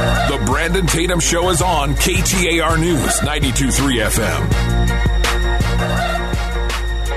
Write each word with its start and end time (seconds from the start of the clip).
The 0.00 0.42
Brandon 0.46 0.86
Tatum 0.86 1.20
Show 1.20 1.50
is 1.50 1.60
on 1.60 1.94
KTAR 1.94 2.80
News 2.80 3.20
92.3 3.20 4.06
FM. 4.06 4.80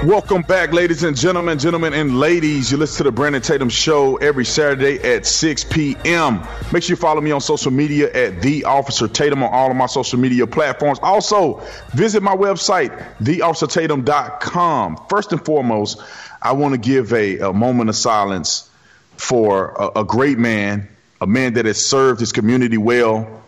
Welcome 0.05 0.41
back, 0.41 0.73
ladies 0.73 1.03
and 1.03 1.15
gentlemen, 1.15 1.59
gentlemen 1.59 1.93
and 1.93 2.19
ladies. 2.19 2.69
You 2.69 2.77
listen 2.77 2.97
to 2.97 3.03
the 3.03 3.13
Brandon 3.13 3.41
Tatum 3.41 3.69
Show 3.69 4.17
every 4.17 4.43
Saturday 4.43 5.01
at 5.01 5.25
6 5.25 5.63
p.m. 5.63 6.45
Make 6.73 6.83
sure 6.83 6.89
you 6.89 6.97
follow 6.97 7.21
me 7.21 7.31
on 7.31 7.39
social 7.39 7.71
media 7.71 8.11
at 8.11 8.41
The 8.41 8.65
Officer 8.65 9.07
Tatum 9.07 9.43
on 9.43 9.53
all 9.53 9.71
of 9.71 9.77
my 9.77 9.85
social 9.85 10.19
media 10.19 10.45
platforms. 10.45 10.99
Also, 11.01 11.61
visit 11.91 12.21
my 12.21 12.35
website, 12.35 12.89
TheOfficerTatum.com. 13.19 15.05
First 15.07 15.31
and 15.31 15.45
foremost, 15.45 16.01
I 16.41 16.51
want 16.51 16.73
to 16.73 16.79
give 16.79 17.13
a, 17.13 17.37
a 17.37 17.53
moment 17.53 17.89
of 17.89 17.95
silence 17.95 18.69
for 19.15 19.69
a, 19.69 20.01
a 20.01 20.03
great 20.03 20.37
man 20.37 20.89
a 21.23 21.27
man 21.27 21.53
that 21.53 21.65
has 21.65 21.83
served 21.83 22.19
his 22.19 22.33
community 22.33 22.77
well. 22.77 23.41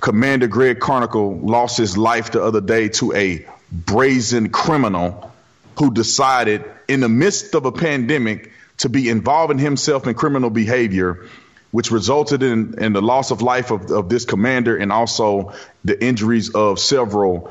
Commander 0.00 0.46
Greg 0.46 0.78
Carnicle 0.78 1.40
lost 1.42 1.76
his 1.76 1.98
life 1.98 2.30
the 2.30 2.40
other 2.40 2.60
day 2.60 2.88
to 2.88 3.12
a 3.14 3.44
brazen 3.72 4.50
criminal 4.50 5.32
who 5.76 5.92
decided, 5.92 6.64
in 6.86 7.00
the 7.00 7.08
midst 7.08 7.56
of 7.56 7.66
a 7.66 7.72
pandemic, 7.72 8.52
to 8.78 8.88
be 8.88 9.08
involving 9.08 9.58
himself 9.58 10.06
in 10.06 10.14
criminal 10.14 10.50
behavior, 10.50 11.26
which 11.72 11.90
resulted 11.90 12.44
in, 12.44 12.80
in 12.80 12.92
the 12.92 13.02
loss 13.02 13.32
of 13.32 13.42
life 13.42 13.72
of, 13.72 13.90
of 13.90 14.08
this 14.08 14.24
commander 14.24 14.76
and 14.76 14.92
also 14.92 15.52
the 15.84 16.00
injuries 16.02 16.54
of 16.54 16.78
several 16.78 17.50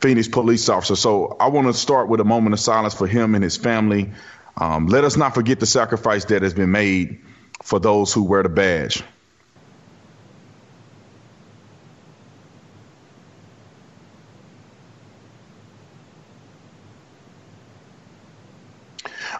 Phoenix 0.00 0.28
police 0.28 0.70
officers. 0.70 0.98
So 0.98 1.36
I 1.38 1.48
want 1.48 1.66
to 1.66 1.74
start 1.74 2.08
with 2.08 2.20
a 2.20 2.24
moment 2.24 2.54
of 2.54 2.60
silence 2.60 2.94
for 2.94 3.06
him 3.06 3.34
and 3.34 3.44
his 3.44 3.58
family. 3.58 4.12
Um, 4.56 4.86
let 4.86 5.04
us 5.04 5.18
not 5.18 5.34
forget 5.34 5.60
the 5.60 5.66
sacrifice 5.66 6.24
that 6.26 6.40
has 6.40 6.54
been 6.54 6.70
made 6.70 7.20
for 7.66 7.80
those 7.80 8.12
who 8.12 8.22
wear 8.22 8.44
the 8.44 8.48
badge. 8.48 9.02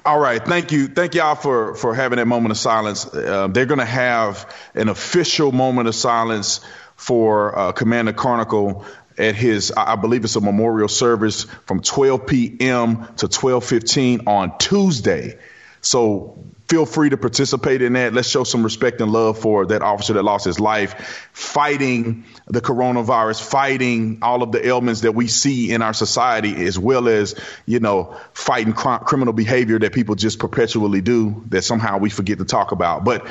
All 0.05 0.19
right, 0.19 0.45
thank 0.45 0.73
you, 0.73 0.89
thank 0.89 1.15
y'all 1.15 1.37
for 1.37 1.77
for 1.77 1.95
having 1.95 2.17
that 2.17 2.27
moment 2.27 2.51
of 2.51 2.59
silence. 2.59 3.07
Uh, 3.07 3.47
they're 3.49 3.67
going 3.67 3.79
to 3.79 3.85
have 3.85 4.53
an 4.75 4.89
official 4.89 5.53
moment 5.53 5.87
of 5.87 5.95
silence 5.95 6.61
for 6.97 7.57
uh, 7.57 7.73
Commander 7.73 8.13
Carnicle 8.13 8.85
at 9.19 9.37
his, 9.37 9.73
I 9.77 9.95
believe 9.97 10.25
it's 10.25 10.37
a 10.37 10.41
memorial 10.41 10.89
service 10.89 11.45
from 11.65 11.81
12 11.81 12.27
p.m. 12.27 13.07
to 13.19 13.29
12:15 13.29 14.27
on 14.27 14.59
Tuesday. 14.59 15.39
So 15.87 16.45
feel 16.69 16.84
free 16.84 17.11
to 17.11 17.17
participate 17.17 17.81
in 17.81 17.92
that. 17.92 18.12
Let's 18.12 18.29
show 18.29 18.45
some 18.45 18.65
respect 18.65 19.01
and 19.01 19.12
love 19.12 19.39
for 19.39 19.67
that 19.67 19.83
officer 19.83 20.15
that 20.15 20.25
lost 20.25 20.45
his 20.45 20.59
life 20.59 21.28
fighting 21.33 22.25
the 22.48 22.61
coronavirus, 22.61 23.43
fighting 23.43 24.19
all 24.23 24.43
of 24.43 24.51
the 24.51 24.67
ailments 24.67 25.03
that 25.03 25.12
we 25.12 25.28
see 25.28 25.73
in 25.73 25.83
our 25.83 25.95
society, 25.95 26.67
as 26.67 26.78
well 26.78 27.09
as, 27.09 27.39
you 27.67 27.78
know, 27.78 28.17
fighting 28.33 28.73
cr- 28.73 29.05
criminal 29.05 29.33
behavior 29.33 29.78
that 29.78 29.93
people 29.93 30.17
just 30.17 30.41
perpetually 30.41 31.01
do 31.01 31.45
that 31.51 31.62
somehow 31.62 31.98
we 31.98 32.11
forget 32.11 32.39
to 32.39 32.45
talk 32.45 32.73
about. 32.73 33.05
But 33.05 33.27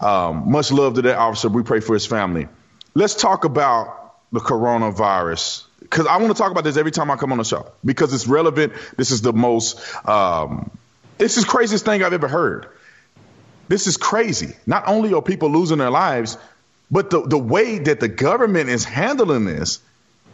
um, 0.00 0.50
much 0.50 0.72
love 0.72 0.94
to 0.94 1.02
that 1.02 1.16
officer. 1.16 1.48
We 1.48 1.62
pray 1.62 1.80
for 1.80 1.94
his 1.94 2.06
family. 2.06 2.48
Let's 2.94 3.14
talk 3.14 3.44
about 3.44 4.16
the 4.32 4.40
coronavirus 4.40 5.64
because 5.80 6.06
I 6.06 6.16
want 6.16 6.34
to 6.34 6.40
talk 6.40 6.50
about 6.50 6.64
this 6.64 6.76
every 6.76 6.92
time 6.92 7.10
I 7.10 7.16
come 7.16 7.32
on 7.32 7.38
the 7.38 7.44
show 7.44 7.70
because 7.84 8.12
it's 8.14 8.26
relevant. 8.26 8.72
This 8.96 9.10
is 9.10 9.22
the 9.22 9.32
most 9.32 9.78
um, 10.08 10.70
this 11.20 11.36
is 11.36 11.44
craziest 11.44 11.84
thing 11.84 12.02
I've 12.02 12.14
ever 12.14 12.28
heard. 12.28 12.66
This 13.68 13.86
is 13.86 13.98
crazy. 13.98 14.56
Not 14.66 14.88
only 14.88 15.12
are 15.12 15.20
people 15.20 15.50
losing 15.50 15.76
their 15.76 15.90
lives, 15.90 16.38
but 16.90 17.10
the, 17.10 17.20
the 17.20 17.38
way 17.38 17.78
that 17.78 18.00
the 18.00 18.08
government 18.08 18.70
is 18.70 18.84
handling 18.84 19.44
this 19.44 19.80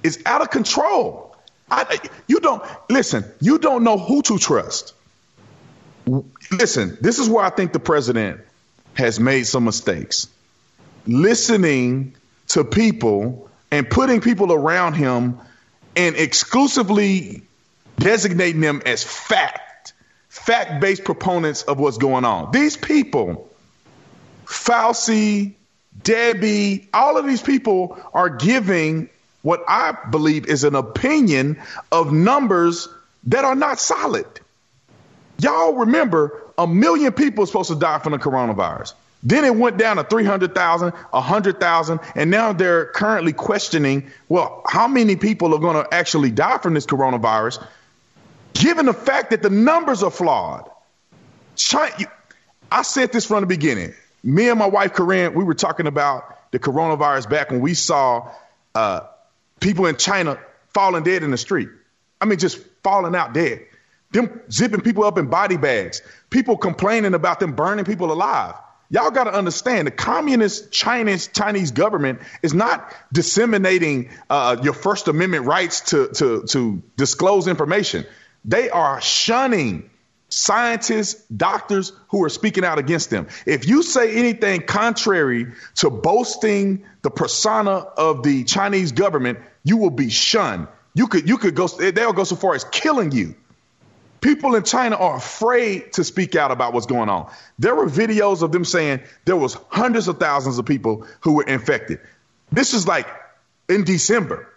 is 0.05 0.23
out 0.25 0.43
of 0.43 0.51
control. 0.51 1.37
I, 1.69 1.99
you 2.29 2.39
don't 2.39 2.63
listen, 2.89 3.25
you 3.41 3.59
don't 3.59 3.83
know 3.83 3.99
who 3.99 4.23
to 4.23 4.39
trust. 4.39 4.95
Listen, 6.53 6.97
this 7.01 7.19
is 7.19 7.29
where 7.29 7.45
I 7.45 7.51
think 7.51 7.73
the 7.73 7.81
president 7.81 8.41
has 8.95 9.19
made 9.19 9.49
some 9.49 9.65
mistakes. 9.65 10.29
Listening 11.09 12.15
to 12.49 12.63
people 12.63 13.51
and 13.73 13.91
putting 13.91 14.21
people 14.21 14.53
around 14.53 14.95
him 14.95 15.41
and 15.97 16.15
exclusively 16.15 17.43
designating 17.99 18.61
them 18.61 18.83
as 18.87 19.03
fact 19.03 19.66
fact 20.37 20.81
based 20.81 21.05
proponents 21.05 21.63
of 21.63 21.79
what's 21.79 21.99
going 21.99 22.25
on. 22.25 22.53
These 22.53 22.77
people, 22.77 23.51
Fauci, 24.45 25.55
Debbie, 26.03 26.89
all 26.93 27.17
of 27.17 27.27
these 27.27 27.43
people 27.43 27.99
are 28.13 28.29
giving 28.29 29.09
what 29.43 29.65
I 29.69 29.97
believe 30.11 30.47
is 30.47 30.65
an 30.65 30.75
opinion 30.75 31.61
of 31.93 32.13
numbers 32.13 32.89
that 33.25 33.45
are 33.45 33.55
not 33.55 33.79
solid. 33.81 34.27
Y'all 35.39 35.75
remember 35.75 36.43
a 36.59 36.67
million 36.67 37.13
people 37.13 37.45
are 37.45 37.47
supposed 37.47 37.71
to 37.71 37.77
die 37.77 37.99
from 37.99 38.13
the 38.13 38.19
coronavirus. 38.19 38.95
Then 39.23 39.45
it 39.45 39.57
went 39.57 39.77
down 39.77 39.97
to 39.97 40.05
300,000, 40.05 40.93
100,000, 40.93 42.01
and 42.15 42.31
now 42.31 42.53
they're 42.53 42.87
currently 42.87 43.33
questioning, 43.33 44.11
well, 44.29 44.63
how 44.69 44.87
many 44.87 45.17
people 45.17 45.55
are 45.55 45.59
going 45.59 45.83
to 45.83 45.95
actually 45.95 46.31
die 46.31 46.59
from 46.59 46.75
this 46.75 46.87
coronavirus? 46.87 47.65
Given 48.59 48.87
the 48.87 48.95
fact 48.95 49.31
that 49.31 49.43
the 49.43 49.51
numbers 49.51 50.03
are 50.03 50.11
flawed. 50.11 50.71
China, 51.57 52.11
I 52.71 52.83
said 52.83 53.13
this 53.13 53.27
from 53.27 53.41
the 53.41 53.47
beginning. 53.47 53.95
Me 54.23 54.49
and 54.49 54.59
my 54.59 54.67
wife, 54.67 54.93
Corinne, 54.93 55.35
we 55.35 55.45
were 55.45 55.55
talking 55.55 55.87
about 55.87 56.51
the 56.51 56.59
coronavirus 56.59 57.31
back 57.31 57.51
when 57.51 57.61
we 57.61 57.75
saw 57.75 58.31
uh, 58.75 59.01
people 59.61 59.87
in 59.87 59.97
China 59.97 60.39
falling 60.75 61.05
dead 61.05 61.23
in 61.23 61.31
the 61.31 61.39
street. 61.39 61.69
I 62.21 62.25
mean, 62.25 62.39
just 62.39 62.59
falling 62.83 63.15
out 63.15 63.33
dead. 63.33 63.67
Them 64.13 64.41
zipping 64.51 64.81
people 64.81 65.05
up 65.05 65.19
in 65.19 65.27
body 65.27 65.57
bags. 65.57 66.03
People 66.31 66.57
complaining 66.57 67.15
about 67.15 67.41
them 67.41 67.55
burning 67.55 67.85
people 67.85 68.13
alive. 68.13 68.55
Y'all 68.89 69.11
got 69.11 69.25
to 69.25 69.35
understand 69.35 69.87
the 69.87 69.91
communist 69.91 70.71
Chinese 70.71 71.27
Chinese 71.27 71.73
government 71.73 72.21
is 72.43 72.55
not 72.55 72.95
disseminating 73.13 74.11
uh, 74.31 74.57
your 74.63 74.75
First 74.75 75.09
Amendment 75.09 75.45
rights 75.45 75.81
to, 75.91 76.09
to, 76.15 76.45
to 76.45 76.83
disclose 76.97 77.49
information. 77.49 78.07
They 78.47 78.71
are 78.71 79.01
shunning 79.01 79.91
scientists, 80.29 81.23
doctors 81.27 81.93
who 82.09 82.25
are 82.25 82.29
speaking 82.29 82.65
out 82.65 82.79
against 82.79 83.11
them. 83.11 83.27
If 83.45 83.69
you 83.69 83.83
say 83.83 84.17
anything 84.17 84.63
contrary 84.63 85.53
to 85.77 85.91
boasting 85.91 86.85
the 87.03 87.11
persona 87.11 87.73
of 87.73 88.23
the 88.23 88.45
Chinese 88.45 88.93
government, 88.93 89.39
you 89.65 89.77
will 89.77 89.91
be 89.91 90.11
shunned. 90.11 90.69
You 90.95 91.09
could 91.09 91.29
you 91.29 91.39
could 91.39 91.55
go 91.55 91.69
they'll 91.69 92.13
go 92.13 92.25
so 92.25 92.37
far 92.37 92.55
as 92.55 92.65
killing 92.65 93.13
you. 93.13 93.35
People 94.21 94.55
in 94.55 94.65
China 94.65 94.97
are 94.97 95.17
afraid 95.17 95.93
to 95.93 96.03
speak 96.03 96.35
out 96.35 96.51
about 96.51 96.73
what's 96.73 96.87
going 96.87 97.09
on. 97.09 97.31
There 97.59 97.75
were 97.75 97.87
videos 97.87 98.43
of 98.43 98.51
them 98.51 98.65
saying 98.65 99.01
there 99.25 99.37
was 99.37 99.55
hundreds 99.69 100.09
of 100.09 100.19
thousands 100.19 100.59
of 100.59 100.65
people 100.65 101.07
who 101.21 101.35
were 101.35 101.45
infected. 101.45 102.01
This 102.51 102.75
is 102.75 102.89
like 102.89 103.07
in 103.69 103.85
December. 103.85 104.49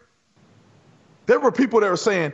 There 1.25 1.39
were 1.39 1.51
people 1.51 1.81
that 1.81 1.89
were 1.89 1.97
saying 1.97 2.33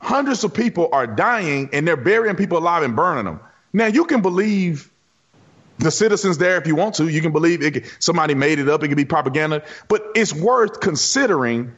hundreds 0.00 0.44
of 0.44 0.54
people 0.54 0.88
are 0.92 1.06
dying 1.06 1.70
and 1.72 1.86
they're 1.86 1.96
burying 1.96 2.36
people 2.36 2.58
alive 2.58 2.82
and 2.82 2.94
burning 2.94 3.24
them. 3.24 3.40
Now 3.72 3.86
you 3.86 4.04
can 4.04 4.22
believe 4.22 4.90
the 5.78 5.90
citizens 5.90 6.38
there 6.38 6.56
if 6.56 6.66
you 6.66 6.74
want 6.74 6.96
to. 6.96 7.08
You 7.08 7.20
can 7.20 7.32
believe 7.32 7.62
it, 7.62 7.84
somebody 8.00 8.34
made 8.34 8.58
it 8.58 8.68
up. 8.68 8.82
It 8.82 8.88
could 8.88 8.96
be 8.96 9.04
propaganda, 9.04 9.64
but 9.88 10.04
it's 10.14 10.32
worth 10.32 10.80
considering 10.80 11.76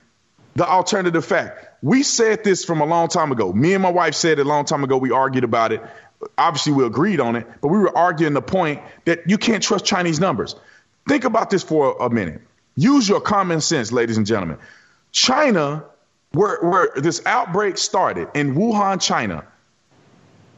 the 0.55 0.67
alternative 0.67 1.25
fact. 1.25 1.83
We 1.83 2.03
said 2.03 2.45
this 2.45 2.65
from 2.65 2.81
a 2.81 2.87
long 2.87 3.09
time 3.09 3.33
ago. 3.33 3.53
Me 3.53 3.75
and 3.75 3.83
my 3.83 3.91
wife 3.91 4.15
said 4.15 4.39
it 4.39 4.47
a 4.47 4.49
long 4.49 4.65
time 4.65 4.85
ago. 4.85 4.97
We 4.97 5.11
argued 5.11 5.45
about 5.45 5.73
it. 5.73 5.83
Obviously, 6.37 6.73
we 6.73 6.85
agreed 6.85 7.21
on 7.21 7.37
it, 7.37 7.47
but 7.63 7.69
we 7.69 7.79
were 7.79 7.97
arguing 7.97 8.35
the 8.35 8.43
point 8.43 8.83
that 9.07 9.29
you 9.29 9.39
can't 9.39 9.63
trust 9.63 9.87
Chinese 9.87 10.21
numbers. 10.21 10.55
Think 11.09 11.25
about 11.25 11.49
this 11.49 11.63
for 11.63 11.97
a 11.99 12.11
minute. 12.11 12.43
Use 12.77 13.09
your 13.09 13.21
common 13.21 13.63
sense, 13.63 13.91
ladies 13.91 14.19
and 14.19 14.27
gentlemen. 14.27 14.59
China 15.13 15.85
where, 16.33 16.59
where 16.61 16.93
this 16.97 17.25
outbreak 17.27 17.79
started 17.79 18.29
in 18.35 18.55
Wuhan, 18.55 19.01
China, 19.01 19.45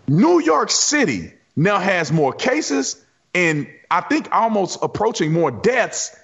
New 0.09 0.41
York 0.41 0.71
City 0.71 1.33
now 1.57 1.79
has 1.79 2.13
more 2.13 2.33
cases 2.33 3.03
and 3.35 3.67
I 3.91 4.01
think 4.03 4.29
almost 4.33 4.79
approaching 4.83 5.33
more 5.33 5.51
deaths 5.51 6.15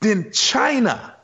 than 0.00 0.32
China. 0.32 1.14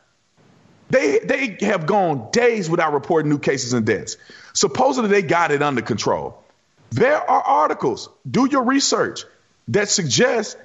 They 0.90 1.18
they 1.18 1.56
have 1.62 1.86
gone 1.86 2.30
days 2.30 2.68
without 2.68 2.92
reporting 2.92 3.30
new 3.30 3.38
cases 3.38 3.72
and 3.72 3.86
deaths. 3.86 4.16
Supposedly 4.52 5.10
they 5.10 5.22
got 5.22 5.50
it 5.50 5.62
under 5.62 5.82
control. 5.82 6.42
There 6.90 7.18
are 7.18 7.42
articles, 7.42 8.08
do 8.30 8.46
your 8.46 8.62
research, 8.62 9.24
that 9.68 9.88
suggest 9.88 10.56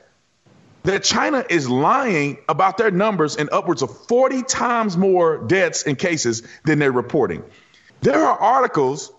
that 0.83 1.03
China 1.03 1.45
is 1.49 1.69
lying 1.69 2.37
about 2.47 2.77
their 2.77 2.91
numbers 2.91 3.35
in 3.35 3.49
upwards 3.51 3.81
of 3.81 4.07
40 4.07 4.43
times 4.43 4.97
more 4.97 5.37
deaths 5.37 5.83
and 5.83 5.97
cases 5.97 6.43
than 6.63 6.79
they're 6.79 6.91
reporting. 6.91 7.43
There 8.01 8.23
are 8.23 8.37
articles, 8.37 9.11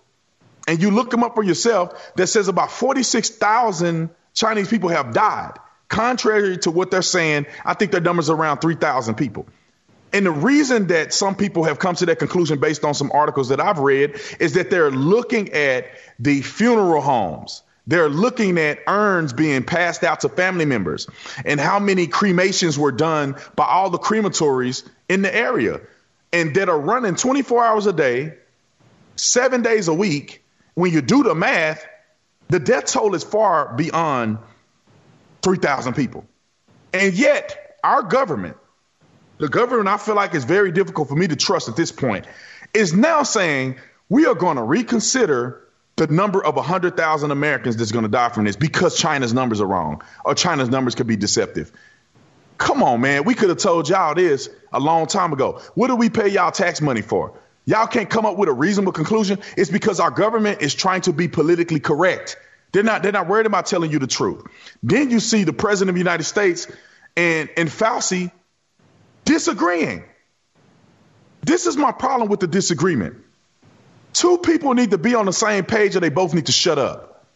and 0.66 0.80
you 0.80 0.90
look 0.90 1.10
them 1.10 1.22
up 1.22 1.34
for 1.34 1.42
yourself, 1.42 2.12
that 2.16 2.28
says 2.28 2.48
about 2.48 2.70
46,000 2.70 4.10
Chinese 4.34 4.68
people 4.68 4.88
have 4.88 5.12
died. 5.12 5.54
Contrary 5.88 6.56
to 6.58 6.70
what 6.70 6.90
they're 6.90 7.02
saying, 7.02 7.46
I 7.64 7.74
think 7.74 7.92
their 7.92 8.00
number's 8.00 8.30
around 8.30 8.58
3,000 8.58 9.16
people. 9.16 9.46
And 10.12 10.26
the 10.26 10.30
reason 10.30 10.88
that 10.88 11.12
some 11.12 11.36
people 11.36 11.64
have 11.64 11.78
come 11.78 11.94
to 11.96 12.06
that 12.06 12.18
conclusion 12.18 12.58
based 12.58 12.84
on 12.84 12.94
some 12.94 13.10
articles 13.12 13.50
that 13.50 13.60
I've 13.60 13.78
read 13.78 14.20
is 14.40 14.54
that 14.54 14.70
they're 14.70 14.90
looking 14.90 15.52
at 15.52 15.86
the 16.18 16.42
funeral 16.42 17.00
homes. 17.00 17.62
They're 17.90 18.08
looking 18.08 18.56
at 18.56 18.78
urns 18.86 19.32
being 19.32 19.64
passed 19.64 20.04
out 20.04 20.20
to 20.20 20.28
family 20.28 20.64
members 20.64 21.08
and 21.44 21.58
how 21.58 21.80
many 21.80 22.06
cremations 22.06 22.78
were 22.78 22.92
done 22.92 23.34
by 23.56 23.64
all 23.64 23.90
the 23.90 23.98
crematories 23.98 24.88
in 25.08 25.22
the 25.22 25.34
area 25.34 25.80
and 26.32 26.54
that 26.54 26.68
are 26.68 26.78
running 26.78 27.16
24 27.16 27.64
hours 27.64 27.86
a 27.86 27.92
day, 27.92 28.34
seven 29.16 29.62
days 29.62 29.88
a 29.88 29.92
week. 29.94 30.44
When 30.74 30.92
you 30.92 31.02
do 31.02 31.24
the 31.24 31.34
math, 31.34 31.84
the 32.46 32.60
death 32.60 32.86
toll 32.86 33.16
is 33.16 33.24
far 33.24 33.74
beyond 33.74 34.38
3,000 35.42 35.94
people. 35.94 36.24
And 36.92 37.12
yet, 37.12 37.76
our 37.82 38.04
government, 38.04 38.56
the 39.38 39.48
government 39.48 39.88
I 39.88 39.96
feel 39.96 40.14
like 40.14 40.36
is 40.36 40.44
very 40.44 40.70
difficult 40.70 41.08
for 41.08 41.16
me 41.16 41.26
to 41.26 41.34
trust 41.34 41.68
at 41.68 41.74
this 41.74 41.90
point, 41.90 42.24
is 42.72 42.94
now 42.94 43.24
saying 43.24 43.80
we 44.08 44.26
are 44.26 44.36
going 44.36 44.58
to 44.58 44.62
reconsider 44.62 45.66
the 46.06 46.06
number 46.06 46.42
of 46.42 46.56
100,000 46.56 47.30
Americans 47.30 47.76
that's 47.76 47.92
going 47.92 48.04
to 48.04 48.10
die 48.10 48.30
from 48.30 48.44
this 48.44 48.56
because 48.56 48.96
China's 48.96 49.34
numbers 49.34 49.60
are 49.60 49.66
wrong 49.66 50.02
or 50.24 50.34
China's 50.34 50.70
numbers 50.70 50.94
could 50.94 51.06
be 51.06 51.16
deceptive. 51.16 51.70
Come 52.56 52.82
on, 52.82 53.02
man. 53.02 53.24
We 53.24 53.34
could 53.34 53.50
have 53.50 53.58
told 53.58 53.86
y'all 53.86 54.14
this 54.14 54.48
a 54.72 54.80
long 54.80 55.06
time 55.06 55.34
ago. 55.34 55.60
What 55.74 55.88
do 55.88 55.96
we 55.96 56.08
pay 56.08 56.28
y'all 56.28 56.52
tax 56.52 56.80
money 56.80 57.02
for? 57.02 57.38
Y'all 57.66 57.86
can't 57.86 58.08
come 58.08 58.24
up 58.24 58.38
with 58.38 58.48
a 58.48 58.52
reasonable 58.52 58.92
conclusion. 58.92 59.40
It's 59.58 59.70
because 59.70 60.00
our 60.00 60.10
government 60.10 60.62
is 60.62 60.74
trying 60.74 61.02
to 61.02 61.12
be 61.12 61.28
politically 61.28 61.80
correct. 61.80 62.38
They're 62.72 62.82
not, 62.82 63.02
they're 63.02 63.12
not 63.12 63.28
worried 63.28 63.46
about 63.46 63.66
telling 63.66 63.90
you 63.90 63.98
the 63.98 64.06
truth. 64.06 64.42
Then 64.82 65.10
you 65.10 65.20
see 65.20 65.44
the 65.44 65.52
president 65.52 65.90
of 65.90 65.94
the 65.96 66.00
United 66.00 66.24
States 66.24 66.66
and, 67.14 67.50
and 67.58 67.68
Fauci 67.68 68.32
disagreeing. 69.26 70.04
This 71.42 71.66
is 71.66 71.76
my 71.76 71.92
problem 71.92 72.30
with 72.30 72.40
the 72.40 72.46
disagreement. 72.46 73.16
Two 74.12 74.38
people 74.38 74.74
need 74.74 74.90
to 74.90 74.98
be 74.98 75.14
on 75.14 75.26
the 75.26 75.32
same 75.32 75.64
page 75.64 75.96
or 75.96 76.00
they 76.00 76.08
both 76.08 76.34
need 76.34 76.46
to 76.46 76.52
shut 76.52 76.78
up. 76.78 77.26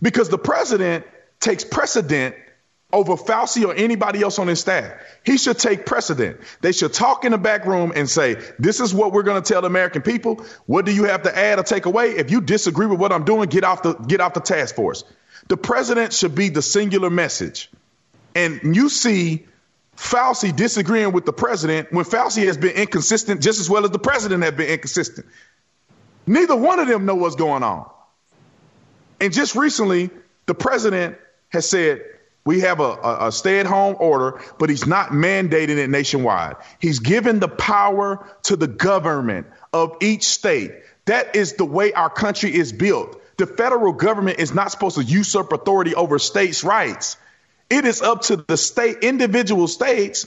Because 0.00 0.28
the 0.28 0.38
president 0.38 1.06
takes 1.40 1.64
precedent 1.64 2.34
over 2.94 3.14
Fauci 3.14 3.66
or 3.66 3.74
anybody 3.74 4.22
else 4.22 4.38
on 4.38 4.46
his 4.46 4.60
staff. 4.60 4.92
He 5.24 5.36
should 5.36 5.58
take 5.58 5.84
precedent. 5.84 6.40
They 6.60 6.72
should 6.72 6.92
talk 6.92 7.24
in 7.24 7.32
the 7.32 7.38
back 7.38 7.66
room 7.66 7.92
and 7.94 8.08
say, 8.08 8.36
This 8.58 8.80
is 8.80 8.94
what 8.94 9.12
we're 9.12 9.24
going 9.24 9.42
to 9.42 9.52
tell 9.52 9.60
the 9.60 9.66
American 9.66 10.02
people. 10.02 10.44
What 10.66 10.86
do 10.86 10.94
you 10.94 11.04
have 11.04 11.22
to 11.24 11.36
add 11.36 11.58
or 11.58 11.64
take 11.64 11.86
away? 11.86 12.10
If 12.10 12.30
you 12.30 12.40
disagree 12.40 12.86
with 12.86 13.00
what 13.00 13.12
I'm 13.12 13.24
doing, 13.24 13.48
get 13.48 13.64
off 13.64 13.82
the 13.82 13.94
get 13.94 14.20
off 14.20 14.34
the 14.34 14.40
task 14.40 14.76
force. 14.76 15.04
The 15.48 15.56
president 15.56 16.12
should 16.12 16.34
be 16.34 16.48
the 16.48 16.62
singular 16.62 17.10
message. 17.10 17.70
And 18.34 18.76
you 18.76 18.88
see 18.88 19.46
Fauci 19.96 20.54
disagreeing 20.54 21.12
with 21.12 21.26
the 21.26 21.32
president 21.32 21.92
when 21.92 22.04
Fauci 22.04 22.46
has 22.46 22.56
been 22.56 22.76
inconsistent 22.76 23.42
just 23.42 23.60
as 23.60 23.68
well 23.68 23.84
as 23.84 23.90
the 23.90 23.98
president 23.98 24.42
has 24.42 24.52
been 24.52 24.68
inconsistent. 24.68 25.26
Neither 26.26 26.56
one 26.56 26.78
of 26.78 26.88
them 26.88 27.06
know 27.06 27.14
what's 27.14 27.36
going 27.36 27.62
on. 27.62 27.88
And 29.20 29.32
just 29.32 29.54
recently, 29.54 30.10
the 30.46 30.54
president 30.54 31.16
has 31.50 31.68
said, 31.68 32.02
we 32.44 32.60
have 32.60 32.80
a, 32.80 32.82
a, 32.82 33.28
a 33.28 33.32
stay 33.32 33.60
at 33.60 33.66
home 33.66 33.96
order, 33.98 34.42
but 34.58 34.68
he's 34.68 34.86
not 34.86 35.10
mandating 35.10 35.78
it 35.78 35.88
nationwide. 35.88 36.56
He's 36.78 36.98
given 36.98 37.40
the 37.40 37.48
power 37.48 38.26
to 38.44 38.56
the 38.56 38.66
government 38.66 39.46
of 39.72 39.96
each 40.00 40.24
state. 40.24 40.72
That 41.06 41.36
is 41.36 41.54
the 41.54 41.64
way 41.64 41.92
our 41.92 42.10
country 42.10 42.54
is 42.54 42.72
built. 42.72 43.20
The 43.38 43.46
federal 43.46 43.92
government 43.92 44.38
is 44.38 44.54
not 44.54 44.70
supposed 44.70 44.96
to 44.96 45.02
usurp 45.02 45.52
authority 45.52 45.94
over 45.94 46.18
states' 46.18 46.64
rights. 46.64 47.16
It 47.70 47.84
is 47.86 48.02
up 48.02 48.22
to 48.22 48.36
the 48.36 48.56
state, 48.56 48.98
individual 49.02 49.66
states, 49.66 50.26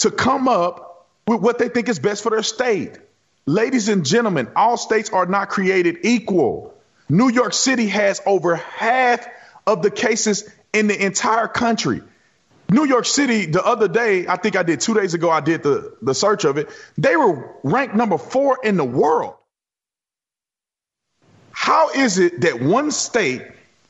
to 0.00 0.10
come 0.10 0.48
up 0.48 1.06
with 1.28 1.40
what 1.40 1.58
they 1.58 1.68
think 1.68 1.88
is 1.88 1.98
best 1.98 2.22
for 2.22 2.30
their 2.30 2.42
state. 2.42 2.98
Ladies 3.50 3.88
and 3.88 4.06
gentlemen, 4.06 4.46
all 4.54 4.76
states 4.76 5.10
are 5.10 5.26
not 5.26 5.48
created 5.48 5.98
equal. 6.04 6.72
New 7.08 7.28
York 7.28 7.52
City 7.52 7.88
has 7.88 8.22
over 8.24 8.54
half 8.54 9.26
of 9.66 9.82
the 9.82 9.90
cases 9.90 10.48
in 10.72 10.86
the 10.86 11.04
entire 11.04 11.48
country. 11.48 12.00
New 12.70 12.84
York 12.84 13.06
City, 13.06 13.46
the 13.46 13.64
other 13.64 13.88
day, 13.88 14.24
I 14.28 14.36
think 14.36 14.54
I 14.54 14.62
did 14.62 14.80
two 14.80 14.94
days 14.94 15.14
ago, 15.14 15.30
I 15.30 15.40
did 15.40 15.64
the, 15.64 15.96
the 16.00 16.14
search 16.14 16.44
of 16.44 16.58
it. 16.58 16.70
They 16.96 17.16
were 17.16 17.56
ranked 17.64 17.96
number 17.96 18.18
four 18.18 18.60
in 18.62 18.76
the 18.76 18.84
world. 18.84 19.34
How 21.50 21.90
is 21.90 22.18
it 22.18 22.42
that 22.42 22.62
one 22.62 22.92
state 22.92 23.42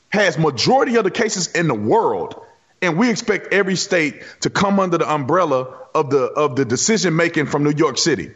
has 0.09 0.39
majority 0.39 0.95
of 0.95 1.03
the 1.03 1.11
cases 1.11 1.51
in 1.51 1.67
the 1.67 1.75
world 1.75 2.43
and 2.81 2.97
we 2.97 3.11
expect 3.11 3.53
every 3.53 3.75
state 3.75 4.23
to 4.39 4.49
come 4.49 4.79
under 4.79 4.97
the 4.97 5.13
umbrella 5.13 5.77
of 5.93 6.09
the 6.09 6.23
of 6.23 6.55
the 6.55 6.65
decision 6.65 7.15
making 7.15 7.45
from 7.45 7.63
New 7.63 7.75
York 7.77 7.99
City? 7.99 8.31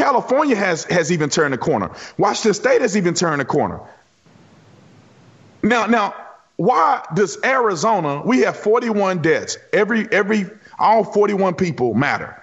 California 0.00 0.56
has 0.56 0.84
has 0.84 1.12
even 1.12 1.28
turned 1.28 1.52
the 1.52 1.58
corner. 1.58 1.90
Washington 2.16 2.54
State 2.54 2.80
has 2.80 2.96
even 2.96 3.12
turned 3.12 3.38
the 3.38 3.44
corner. 3.44 3.80
Now, 5.62 5.84
now 5.86 6.14
why 6.56 7.04
does 7.14 7.36
Arizona, 7.44 8.22
we 8.24 8.40
have 8.40 8.56
41 8.56 9.20
deaths. 9.20 9.58
Every, 9.74 10.10
every, 10.10 10.46
all 10.78 11.04
41 11.04 11.54
people 11.54 11.92
matter. 11.92 12.34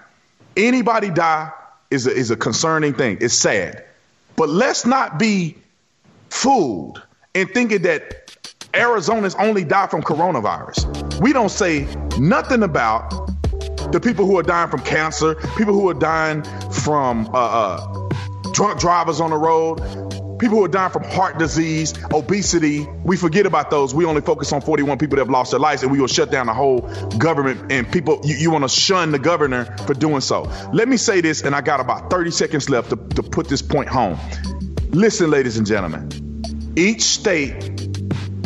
Anybody 0.56 1.10
die 1.10 1.50
is 1.90 2.06
a, 2.06 2.12
is 2.12 2.30
a 2.30 2.36
concerning 2.36 2.94
thing. 2.94 3.18
It's 3.20 3.34
sad. 3.34 3.84
But 4.36 4.48
let's 4.48 4.86
not 4.86 5.18
be 5.18 5.56
fooled 6.30 7.02
in 7.34 7.48
thinking 7.48 7.82
that 7.82 8.36
Arizona's 8.72 9.34
only 9.34 9.64
die 9.64 9.88
from 9.88 10.02
coronavirus. 10.02 11.20
We 11.20 11.32
don't 11.32 11.50
say 11.50 11.88
nothing 12.18 12.62
about 12.62 13.10
the 13.92 14.00
people 14.00 14.26
who 14.26 14.38
are 14.38 14.42
dying 14.42 14.70
from 14.70 14.80
cancer, 14.80 15.34
people 15.56 15.72
who 15.72 15.88
are 15.88 15.94
dying 15.94 16.42
from 16.78 17.26
uh, 17.28 17.38
uh, 17.38 18.08
drunk 18.52 18.80
drivers 18.80 19.20
on 19.20 19.30
the 19.30 19.36
road, 19.36 19.78
people 20.38 20.58
who 20.58 20.64
are 20.64 20.68
dying 20.68 20.90
from 20.90 21.04
heart 21.04 21.38
disease, 21.38 21.94
obesity. 22.12 22.86
We 23.04 23.16
forget 23.16 23.46
about 23.46 23.70
those. 23.70 23.94
We 23.94 24.04
only 24.04 24.20
focus 24.20 24.52
on 24.52 24.60
41 24.60 24.98
people 24.98 25.16
that 25.16 25.22
have 25.22 25.30
lost 25.30 25.50
their 25.50 25.60
lives, 25.60 25.82
and 25.82 25.92
we 25.92 26.00
will 26.00 26.06
shut 26.06 26.30
down 26.30 26.46
the 26.46 26.54
whole 26.54 26.80
government. 27.18 27.72
And 27.72 27.90
people, 27.90 28.20
you, 28.24 28.36
you 28.36 28.50
want 28.50 28.64
to 28.64 28.68
shun 28.68 29.12
the 29.12 29.18
governor 29.18 29.64
for 29.86 29.94
doing 29.94 30.20
so. 30.20 30.50
Let 30.72 30.88
me 30.88 30.96
say 30.96 31.20
this, 31.20 31.42
and 31.42 31.54
I 31.54 31.60
got 31.60 31.80
about 31.80 32.10
30 32.10 32.30
seconds 32.30 32.70
left 32.70 32.90
to, 32.90 32.96
to 32.96 33.22
put 33.22 33.48
this 33.48 33.62
point 33.62 33.88
home. 33.88 34.18
Listen, 34.90 35.30
ladies 35.30 35.58
and 35.58 35.66
gentlemen, 35.66 36.08
each 36.76 37.02
state 37.02 37.97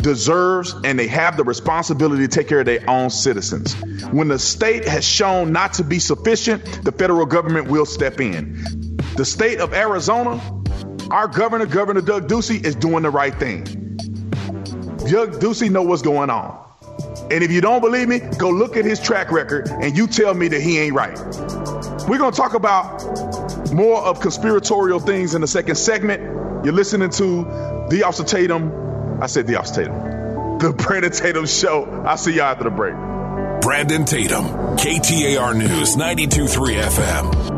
deserves 0.03 0.75
and 0.83 0.99
they 0.99 1.07
have 1.07 1.37
the 1.37 1.43
responsibility 1.43 2.27
to 2.27 2.27
take 2.27 2.47
care 2.47 2.59
of 2.59 2.65
their 2.67 2.87
own 2.87 3.09
citizens. 3.09 3.73
When 4.11 4.27
the 4.27 4.37
state 4.37 4.85
has 4.85 5.03
shown 5.03 5.51
not 5.51 5.73
to 5.73 5.83
be 5.83 5.97
sufficient, 5.97 6.83
the 6.83 6.91
federal 6.91 7.25
government 7.25 7.69
will 7.69 7.87
step 7.87 8.19
in. 8.19 8.97
The 9.15 9.25
state 9.25 9.59
of 9.59 9.73
Arizona 9.73 10.39
our 11.11 11.27
governor, 11.27 11.65
Governor 11.65 12.01
Doug 12.01 12.27
Ducey, 12.27 12.65
is 12.65 12.75
doing 12.75 13.03
the 13.03 13.09
right 13.09 13.35
thing. 13.35 13.63
Doug 15.09 15.39
Ducey 15.39 15.69
know 15.69 15.83
what's 15.83 16.01
going 16.01 16.29
on. 16.29 16.59
And 17.29 17.43
if 17.43 17.51
you 17.51 17.61
don't 17.61 17.81
believe 17.81 18.07
me, 18.07 18.19
go 18.19 18.49
look 18.49 18.77
at 18.77 18.85
his 18.85 18.99
track 18.99 19.31
record 19.31 19.67
and 19.69 19.97
you 19.97 20.07
tell 20.07 20.33
me 20.33 20.47
that 20.47 20.61
he 20.61 20.79
ain't 20.79 20.95
right. 20.95 21.17
We're 22.07 22.17
going 22.17 22.31
to 22.31 22.37
talk 22.37 22.53
about 22.53 23.73
more 23.73 24.01
of 24.01 24.19
conspiratorial 24.21 24.99
things 24.99 25.35
in 25.35 25.41
the 25.41 25.47
second 25.47 25.75
segment. 25.75 26.21
You're 26.65 26.73
listening 26.73 27.09
to 27.11 27.43
The 27.89 28.03
Officer 28.05 28.23
Tatum. 28.23 28.82
I 29.23 29.27
said 29.27 29.47
The 29.47 29.55
Officer 29.55 29.85
Tatum. 29.85 30.57
The 30.59 30.73
Brandon 30.77 31.09
Tatum 31.09 31.45
Show. 31.45 31.85
I'll 32.05 32.17
see 32.17 32.33
y'all 32.33 32.43
after 32.43 32.65
the 32.65 32.71
break. 32.71 32.93
Brandon 33.61 34.03
Tatum, 34.03 34.43
KTAR 34.75 35.55
News, 35.55 35.95
92.3 35.95 36.81
FM. 36.81 37.53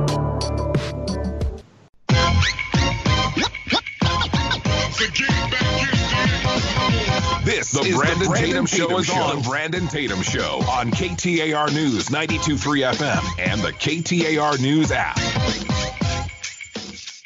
This 7.43 7.71
the 7.71 7.93
Brandon, 7.95 8.19
the 8.19 8.25
Brandon 8.25 8.27
Tatum, 8.27 8.65
Tatum, 8.65 8.65
Show 8.67 8.99
is 8.99 9.09
on. 9.09 9.37
The 9.37 9.49
Brandon 9.49 9.87
Tatum 9.87 10.21
Show 10.21 10.61
on 10.69 10.91
KTAR 10.91 11.73
News 11.73 12.09
92.3 12.09 12.93
FM 12.93 13.39
and 13.39 13.61
the 13.61 13.71
KTAR 13.71 14.61
News 14.61 14.91
app. 14.91 15.17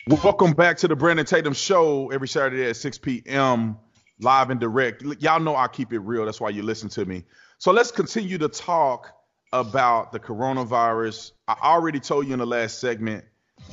Welcome 0.07 0.53
back 0.53 0.77
to 0.77 0.87
the 0.87 0.95
Brandon 0.95 1.25
Tatum 1.25 1.51
Show 1.51 2.09
every 2.11 2.29
Saturday 2.29 2.69
at 2.69 2.77
6 2.77 2.99
p.m. 2.99 3.77
live 4.19 4.49
and 4.49 4.59
direct. 4.59 5.01
Y'all 5.21 5.39
know 5.39 5.55
I 5.55 5.67
keep 5.67 5.93
it 5.93 5.99
real. 5.99 6.25
That's 6.25 6.41
why 6.41 6.49
you 6.49 6.63
listen 6.63 6.89
to 6.89 7.05
me. 7.05 7.23
So 7.57 7.71
let's 7.71 7.91
continue 7.91 8.37
to 8.37 8.49
talk 8.49 9.11
about 9.51 10.11
the 10.11 10.19
coronavirus. 10.19 11.31
I 11.47 11.55
already 11.63 11.99
told 11.99 12.27
you 12.27 12.33
in 12.33 12.39
the 12.39 12.47
last 12.47 12.79
segment 12.79 13.25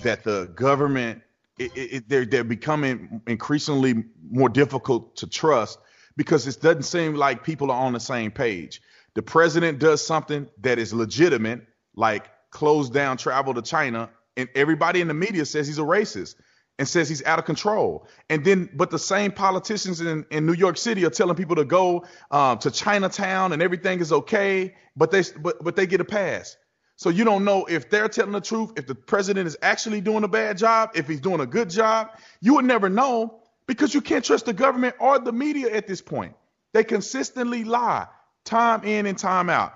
that 0.02 0.24
the 0.24 0.50
government 0.54 1.22
it, 1.58 1.72
it, 1.74 2.08
they're 2.08 2.26
they're 2.26 2.44
becoming 2.44 3.22
increasingly 3.26 4.04
more 4.30 4.48
difficult 4.48 5.16
to 5.16 5.26
trust 5.26 5.78
because 6.16 6.46
it 6.46 6.60
doesn't 6.60 6.82
seem 6.82 7.14
like 7.14 7.44
people 7.44 7.70
are 7.70 7.80
on 7.80 7.92
the 7.92 8.00
same 8.00 8.30
page. 8.30 8.82
The 9.14 9.22
president 9.22 9.78
does 9.78 10.06
something 10.06 10.48
that 10.60 10.78
is 10.78 10.92
legitimate, 10.92 11.62
like 11.94 12.28
close 12.50 12.90
down 12.90 13.16
travel 13.16 13.54
to 13.54 13.62
China, 13.62 14.10
and 14.36 14.48
everybody 14.54 15.00
in 15.00 15.08
the 15.08 15.14
media 15.14 15.46
says 15.46 15.66
he's 15.66 15.78
a 15.78 15.82
racist. 15.82 16.36
And 16.78 16.86
says 16.86 17.08
he's 17.08 17.24
out 17.24 17.38
of 17.38 17.44
control. 17.44 18.06
And 18.28 18.44
then, 18.44 18.68
but 18.74 18.90
the 18.90 18.98
same 18.98 19.32
politicians 19.32 20.00
in, 20.00 20.26
in 20.30 20.46
New 20.46 20.52
York 20.52 20.76
City 20.76 21.04
are 21.04 21.10
telling 21.10 21.36
people 21.36 21.56
to 21.56 21.64
go 21.64 22.04
um, 22.30 22.58
to 22.58 22.70
Chinatown 22.70 23.52
and 23.52 23.62
everything 23.62 24.00
is 24.00 24.12
okay, 24.12 24.74
but 24.96 25.10
they 25.10 25.22
but, 25.40 25.62
but 25.62 25.76
they 25.76 25.86
get 25.86 26.00
a 26.00 26.04
pass. 26.04 26.56
So 26.96 27.10
you 27.10 27.24
don't 27.24 27.44
know 27.44 27.66
if 27.66 27.90
they're 27.90 28.08
telling 28.08 28.32
the 28.32 28.40
truth, 28.40 28.72
if 28.76 28.86
the 28.86 28.94
president 28.94 29.46
is 29.46 29.56
actually 29.60 30.00
doing 30.00 30.24
a 30.24 30.28
bad 30.28 30.56
job, 30.56 30.90
if 30.94 31.06
he's 31.06 31.20
doing 31.20 31.40
a 31.40 31.46
good 31.46 31.68
job. 31.68 32.10
You 32.40 32.54
would 32.54 32.64
never 32.64 32.88
know 32.88 33.40
because 33.66 33.92
you 33.92 34.00
can't 34.00 34.24
trust 34.24 34.46
the 34.46 34.54
government 34.54 34.96
or 34.98 35.18
the 35.18 35.32
media 35.32 35.74
at 35.74 35.86
this 35.86 36.00
point. 36.00 36.34
They 36.72 36.84
consistently 36.84 37.64
lie 37.64 38.06
time 38.44 38.84
in 38.84 39.06
and 39.06 39.18
time 39.18 39.50
out. 39.50 39.74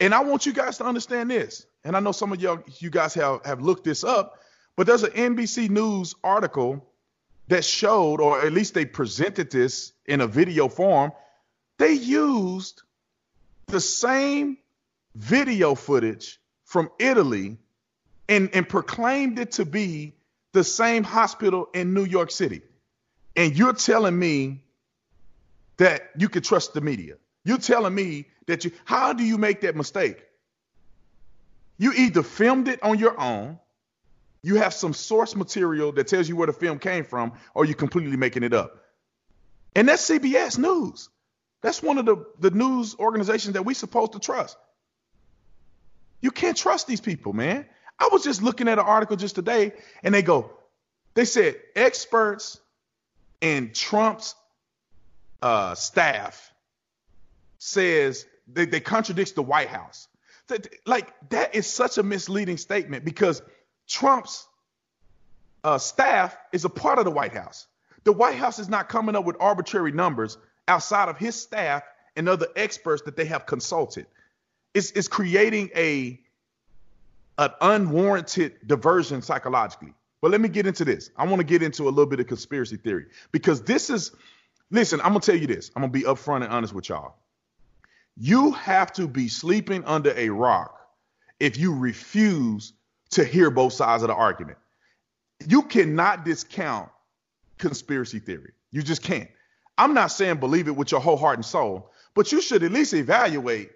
And 0.00 0.14
I 0.14 0.22
want 0.22 0.44
you 0.44 0.52
guys 0.52 0.78
to 0.78 0.84
understand 0.84 1.30
this. 1.30 1.66
And 1.84 1.96
I 1.96 2.00
know 2.00 2.12
some 2.12 2.32
of 2.32 2.40
y'all 2.40 2.62
you 2.78 2.90
guys 2.90 3.14
have, 3.14 3.44
have 3.44 3.60
looked 3.60 3.84
this 3.84 4.04
up, 4.04 4.38
but 4.76 4.86
there's 4.86 5.02
an 5.02 5.10
NBC 5.10 5.70
News 5.70 6.14
article 6.24 6.84
that 7.48 7.64
showed, 7.64 8.20
or 8.20 8.40
at 8.40 8.52
least 8.52 8.74
they 8.74 8.84
presented 8.84 9.50
this 9.50 9.92
in 10.06 10.20
a 10.20 10.26
video 10.26 10.68
form. 10.68 11.12
They 11.78 11.92
used 11.92 12.82
the 13.66 13.80
same 13.80 14.58
video 15.14 15.74
footage 15.74 16.40
from 16.64 16.90
Italy 16.98 17.58
and, 18.28 18.50
and 18.54 18.68
proclaimed 18.68 19.38
it 19.38 19.52
to 19.52 19.64
be 19.64 20.14
the 20.52 20.64
same 20.64 21.04
hospital 21.04 21.68
in 21.74 21.94
New 21.94 22.04
York 22.04 22.30
City. 22.30 22.62
And 23.36 23.56
you're 23.56 23.74
telling 23.74 24.18
me 24.18 24.62
that 25.76 26.10
you 26.16 26.28
can 26.28 26.42
trust 26.42 26.72
the 26.74 26.80
media. 26.80 27.16
You're 27.44 27.58
telling 27.58 27.94
me 27.94 28.26
that 28.46 28.64
you, 28.64 28.70
how 28.84 29.12
do 29.12 29.24
you 29.24 29.36
make 29.36 29.62
that 29.62 29.76
mistake? 29.76 30.24
You 31.76 31.92
either 31.92 32.22
filmed 32.22 32.68
it 32.68 32.82
on 32.82 32.98
your 32.98 33.20
own, 33.20 33.58
you 34.44 34.56
have 34.56 34.74
some 34.74 34.92
source 34.92 35.34
material 35.34 35.90
that 35.92 36.06
tells 36.06 36.28
you 36.28 36.36
where 36.36 36.46
the 36.46 36.52
film 36.52 36.78
came 36.78 37.04
from, 37.04 37.32
or 37.54 37.64
you're 37.64 37.74
completely 37.74 38.18
making 38.18 38.42
it 38.42 38.52
up. 38.52 38.76
And 39.74 39.88
that's 39.88 40.06
CBS 40.08 40.58
News. 40.58 41.08
That's 41.62 41.82
one 41.82 41.96
of 41.96 42.04
the, 42.04 42.26
the 42.38 42.50
news 42.50 42.94
organizations 42.98 43.54
that 43.54 43.64
we're 43.64 43.74
supposed 43.74 44.12
to 44.12 44.18
trust. 44.18 44.58
You 46.20 46.30
can't 46.30 46.58
trust 46.58 46.86
these 46.86 47.00
people, 47.00 47.32
man. 47.32 47.64
I 47.98 48.10
was 48.12 48.22
just 48.22 48.42
looking 48.42 48.68
at 48.68 48.78
an 48.78 48.84
article 48.84 49.16
just 49.16 49.34
today, 49.34 49.72
and 50.02 50.14
they 50.14 50.20
go, 50.20 50.50
they 51.14 51.24
said 51.24 51.56
experts 51.74 52.60
and 53.40 53.74
Trump's 53.74 54.34
uh, 55.40 55.74
staff 55.74 56.52
says 57.56 58.26
they, 58.46 58.66
they 58.66 58.80
contradicts 58.80 59.32
the 59.32 59.42
White 59.42 59.68
House. 59.68 60.06
Like 60.84 61.14
that 61.30 61.54
is 61.54 61.66
such 61.66 61.96
a 61.96 62.02
misleading 62.02 62.58
statement 62.58 63.06
because 63.06 63.40
Trump's 63.88 64.46
uh, 65.62 65.78
staff 65.78 66.36
is 66.52 66.64
a 66.64 66.68
part 66.68 66.98
of 66.98 67.04
the 67.04 67.10
White 67.10 67.32
House. 67.32 67.66
The 68.04 68.12
White 68.12 68.36
House 68.36 68.58
is 68.58 68.68
not 68.68 68.88
coming 68.88 69.16
up 69.16 69.24
with 69.24 69.36
arbitrary 69.40 69.92
numbers 69.92 70.36
outside 70.68 71.08
of 71.08 71.16
his 71.16 71.34
staff 71.34 71.82
and 72.16 72.28
other 72.28 72.46
experts 72.54 73.02
that 73.02 73.16
they 73.16 73.24
have 73.24 73.46
consulted. 73.46 74.06
It's, 74.74 74.90
it's 74.92 75.08
creating 75.08 75.70
a 75.74 76.20
an 77.36 77.50
unwarranted 77.60 78.54
diversion 78.66 79.20
psychologically. 79.22 79.92
But 80.20 80.30
let 80.30 80.40
me 80.40 80.48
get 80.48 80.66
into 80.66 80.84
this. 80.84 81.10
I 81.16 81.26
want 81.26 81.40
to 81.40 81.44
get 81.44 81.62
into 81.62 81.84
a 81.84 81.90
little 81.90 82.06
bit 82.06 82.20
of 82.20 82.26
conspiracy 82.26 82.76
theory 82.76 83.06
because 83.32 83.62
this 83.62 83.90
is, 83.90 84.12
listen, 84.70 85.00
I'm 85.02 85.12
to 85.14 85.20
tell 85.20 85.36
you 85.36 85.46
this. 85.46 85.70
I'm 85.74 85.82
to 85.82 85.88
be 85.88 86.02
upfront 86.02 86.44
and 86.44 86.52
honest 86.52 86.72
with 86.72 86.88
y'all. 86.88 87.16
You 88.16 88.52
have 88.52 88.92
to 88.94 89.08
be 89.08 89.28
sleeping 89.28 89.84
under 89.84 90.14
a 90.16 90.28
rock 90.28 90.80
if 91.40 91.58
you 91.58 91.74
refuse 91.74 92.72
to 93.10 93.24
hear 93.24 93.50
both 93.50 93.72
sides 93.72 94.02
of 94.02 94.08
the 94.08 94.14
argument. 94.14 94.58
You 95.46 95.62
cannot 95.62 96.24
discount 96.24 96.90
conspiracy 97.58 98.18
theory. 98.18 98.52
You 98.70 98.82
just 98.82 99.02
can't. 99.02 99.30
I'm 99.76 99.94
not 99.94 100.08
saying 100.08 100.38
believe 100.38 100.68
it 100.68 100.76
with 100.76 100.90
your 100.90 101.00
whole 101.00 101.16
heart 101.16 101.36
and 101.36 101.44
soul, 101.44 101.90
but 102.14 102.32
you 102.32 102.40
should 102.40 102.62
at 102.62 102.72
least 102.72 102.94
evaluate 102.94 103.70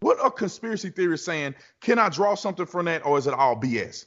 what 0.00 0.20
are 0.20 0.30
conspiracy 0.30 0.90
theorists 0.90 1.26
saying? 1.26 1.54
Can 1.80 1.98
I 1.98 2.08
draw 2.08 2.34
something 2.34 2.66
from 2.66 2.84
that 2.86 3.04
or 3.06 3.18
is 3.18 3.26
it 3.26 3.34
all 3.34 3.56
BS? 3.56 4.06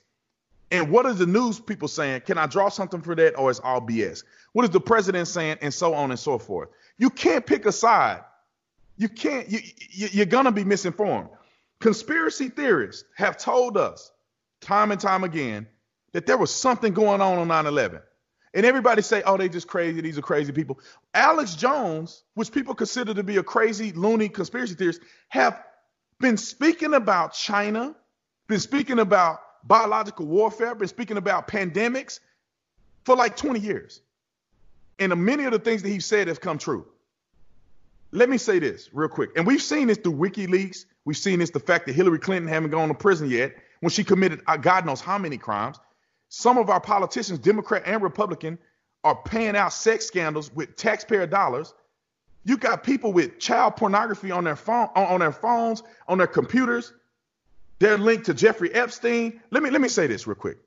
And 0.72 0.92
what 0.92 1.06
are 1.06 1.14
the 1.14 1.26
news 1.26 1.60
people 1.60 1.88
saying? 1.88 2.22
Can 2.22 2.38
I 2.38 2.46
draw 2.46 2.70
something 2.70 3.02
for 3.02 3.16
that 3.16 3.36
or 3.38 3.50
is 3.50 3.60
all 3.60 3.82
BS? 3.82 4.24
What 4.54 4.66
is 4.66 4.72
the 4.72 4.80
president 4.80 5.28
saying? 5.28 5.58
And 5.62 5.74
so 5.74 5.96
on 5.96 6.12
and 6.12 6.20
so 6.20 6.38
forth. 6.38 6.70
You 6.98 7.10
can't 7.10 7.46
pick 7.46 7.66
a 7.66 7.72
side. 7.72 8.24
You 8.98 9.10
can't, 9.10 9.50
you, 9.50 9.60
you, 9.90 10.22
are 10.22 10.26
going 10.26 10.46
to 10.46 10.52
be 10.52 10.64
misinformed. 10.64 11.30
Conspiracy 11.80 12.50
theorists 12.50 13.06
have 13.16 13.38
told 13.38 13.78
us 13.78 14.12
time 14.62 14.92
and 14.92 15.00
time 15.00 15.24
again 15.24 15.68
that 16.14 16.26
there 16.26 16.38
was 16.38 16.54
something 16.54 16.94
going 16.94 17.22
on 17.22 17.38
on 17.38 17.48
9 17.48 17.66
11. 17.66 18.02
And 18.54 18.66
everybody 18.66 19.02
say, 19.02 19.22
oh, 19.26 19.38
they 19.38 19.48
just 19.48 19.68
crazy. 19.68 20.02
These 20.02 20.18
are 20.18 20.24
crazy 20.24 20.52
people. 20.52 20.80
Alex 21.14 21.56
Jones, 21.56 22.24
which 22.34 22.52
people 22.52 22.74
consider 22.74 23.14
to 23.14 23.24
be 23.24 23.38
a 23.38 23.44
crazy, 23.44 23.92
loony 23.92 24.28
conspiracy 24.28 24.74
theorist, 24.74 25.02
have 25.28 25.62
been 26.20 26.36
speaking 26.36 26.96
about 26.96 27.34
China, 27.34 27.96
been 28.48 28.60
speaking 28.60 29.00
about 29.00 29.40
biological 29.64 30.26
warfare, 30.26 30.74
been 30.74 30.88
speaking 30.88 31.18
about 31.18 31.48
pandemics 31.48 32.20
for 33.06 33.16
like 33.16 33.38
20 33.38 33.60
years. 33.60 34.02
And 34.98 35.16
many 35.24 35.46
of 35.46 35.52
the 35.52 35.60
things 35.60 35.84
that 35.84 35.90
he 35.90 36.00
said 36.00 36.28
have 36.28 36.42
come 36.42 36.58
true. 36.58 36.88
Let 38.12 38.30
me 38.30 38.40
say 38.40 38.58
this 38.58 38.90
real 38.92 39.10
quick. 39.10 39.30
And 39.38 39.46
we've 39.46 39.62
seen 39.62 39.88
this 39.88 40.00
through 40.00 40.14
WikiLeaks. 40.14 40.86
We've 41.06 41.16
seen 41.16 41.40
this 41.40 41.52
the 41.52 41.60
fact 41.60 41.86
that 41.86 41.94
Hillary 41.94 42.18
Clinton 42.18 42.50
haven't 42.52 42.72
gone 42.72 42.88
to 42.88 42.96
prison 42.96 43.30
yet 43.30 43.56
when 43.82 43.90
she 43.90 44.04
committed 44.04 44.42
uh, 44.48 44.58
God 44.58 44.86
knows 44.86 45.02
how 45.02 45.18
many 45.18 45.38
crimes. 45.38 45.80
Some 46.30 46.58
of 46.58 46.70
our 46.70 46.80
politicians, 46.80 47.40
Democrat 47.40 47.84
and 47.86 48.02
Republican, 48.02 48.60
are 49.04 49.16
paying 49.16 49.56
out 49.56 49.74
sex 49.74 50.06
scandals 50.06 50.54
with 50.54 50.76
taxpayer 50.76 51.26
dollars. 51.26 51.74
You 52.44 52.58
got 52.58 52.84
people 52.84 53.12
with 53.14 53.40
child 53.40 53.76
pornography 53.76 54.32
on 54.32 54.44
their 54.44 54.56
phone, 54.56 54.90
on 54.96 55.20
their 55.20 55.32
phones, 55.32 55.84
on 56.08 56.18
their 56.18 56.28
computers. 56.28 56.94
They're 57.80 57.98
linked 57.98 58.26
to 58.26 58.34
Jeffrey 58.34 58.74
Epstein. 58.74 59.42
Let 59.52 59.64
me 59.64 59.70
let 59.70 59.82
me 59.82 59.88
say 59.88 60.08
this 60.08 60.28
real 60.28 60.36
quick. 60.36 60.58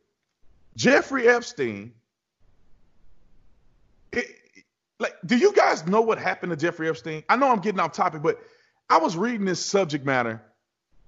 Jeffrey 0.77 1.29
Epstein. 1.29 1.93
It, 4.13 4.27
like, 4.99 5.15
do 5.25 5.37
you 5.37 5.53
guys 5.53 5.87
know 5.87 6.01
what 6.01 6.19
happened 6.19 6.51
to 6.51 6.57
Jeffrey 6.57 6.89
Epstein? 6.89 7.25
I 7.29 7.37
know 7.37 7.51
I'm 7.51 7.61
getting 7.61 7.81
off 7.81 7.93
topic, 7.93 8.23
but 8.23 8.41
I 8.89 8.99
was 8.99 9.17
reading 9.17 9.45
this 9.47 9.65
subject 9.65 10.05
matter 10.05 10.43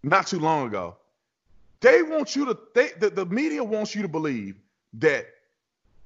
not 0.03 0.27
too 0.27 0.39
long 0.39 0.67
ago. 0.67 0.97
They 1.85 2.03
want 2.03 2.35
you 2.35 2.47
to, 2.47 2.59
they, 2.75 2.93
the, 2.99 3.11
the 3.11 3.27
media 3.27 3.63
wants 3.63 3.95
you 3.95 4.01
to 4.01 4.09
believe 4.09 4.57
that 4.95 5.27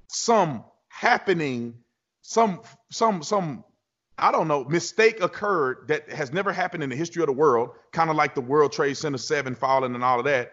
some 0.08 0.64
happening, 0.88 1.73
some, 2.23 2.62
some, 2.90 3.23
some 3.23 3.62
I 4.18 4.32
don't 4.32 4.49
know, 4.49 4.64
mistake 4.64 5.23
occurred 5.23 5.87
that 5.87 6.11
has 6.11 6.32
never 6.32 6.52
happened 6.52 6.82
in 6.82 6.90
the 6.90 6.97
history 6.97 7.23
of 7.23 7.28
the 7.28 7.32
world, 7.32 7.70
kind 7.92 8.11
of 8.11 8.16
like 8.16 8.35
the 8.35 8.40
World 8.40 8.73
Trade 8.73 8.97
Center 8.97 9.18
7 9.18 9.54
falling 9.54 9.94
and 9.94 10.02
all 10.02 10.18
of 10.18 10.25
that. 10.25 10.50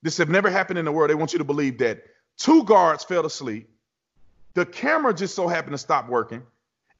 This 0.00 0.16
have 0.16 0.30
never 0.30 0.48
happened 0.48 0.78
in 0.78 0.86
the 0.86 0.92
world. 0.92 1.10
They 1.10 1.16
want 1.16 1.34
you 1.34 1.38
to 1.38 1.44
believe 1.44 1.76
that 1.78 2.04
two 2.38 2.64
guards 2.64 3.04
fell 3.04 3.26
asleep. 3.26 3.68
The 4.54 4.64
camera 4.64 5.12
just 5.12 5.34
so 5.34 5.48
happened 5.48 5.74
to 5.74 5.78
stop 5.78 6.08
working. 6.08 6.42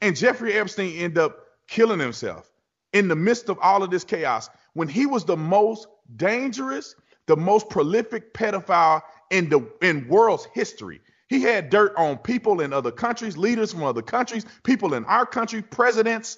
And 0.02 0.14
Jeffrey 0.14 0.52
Epstein 0.52 0.94
ended 0.98 1.16
up 1.16 1.46
killing 1.68 2.00
himself 2.00 2.52
in 2.92 3.08
the 3.08 3.16
midst 3.16 3.48
of 3.48 3.58
all 3.62 3.82
of 3.82 3.90
this 3.90 4.04
chaos 4.04 4.50
when 4.74 4.88
he 4.88 5.06
was 5.06 5.24
the 5.24 5.38
most 5.38 5.86
dangerous, 6.16 6.94
the 7.26 7.36
most 7.36 7.68
prolific 7.68 8.34
pedophile 8.34 9.02
in 9.30 9.48
the 9.48 9.66
in 9.80 10.06
world's 10.08 10.46
history. 10.52 11.00
He 11.28 11.40
had 11.40 11.70
dirt 11.70 11.94
on 11.96 12.18
people 12.18 12.60
in 12.60 12.72
other 12.72 12.90
countries, 12.90 13.38
leaders 13.38 13.72
from 13.72 13.84
other 13.84 14.02
countries, 14.02 14.44
people 14.64 14.92
in 14.92 15.04
our 15.06 15.24
country, 15.24 15.62
presidents, 15.62 16.36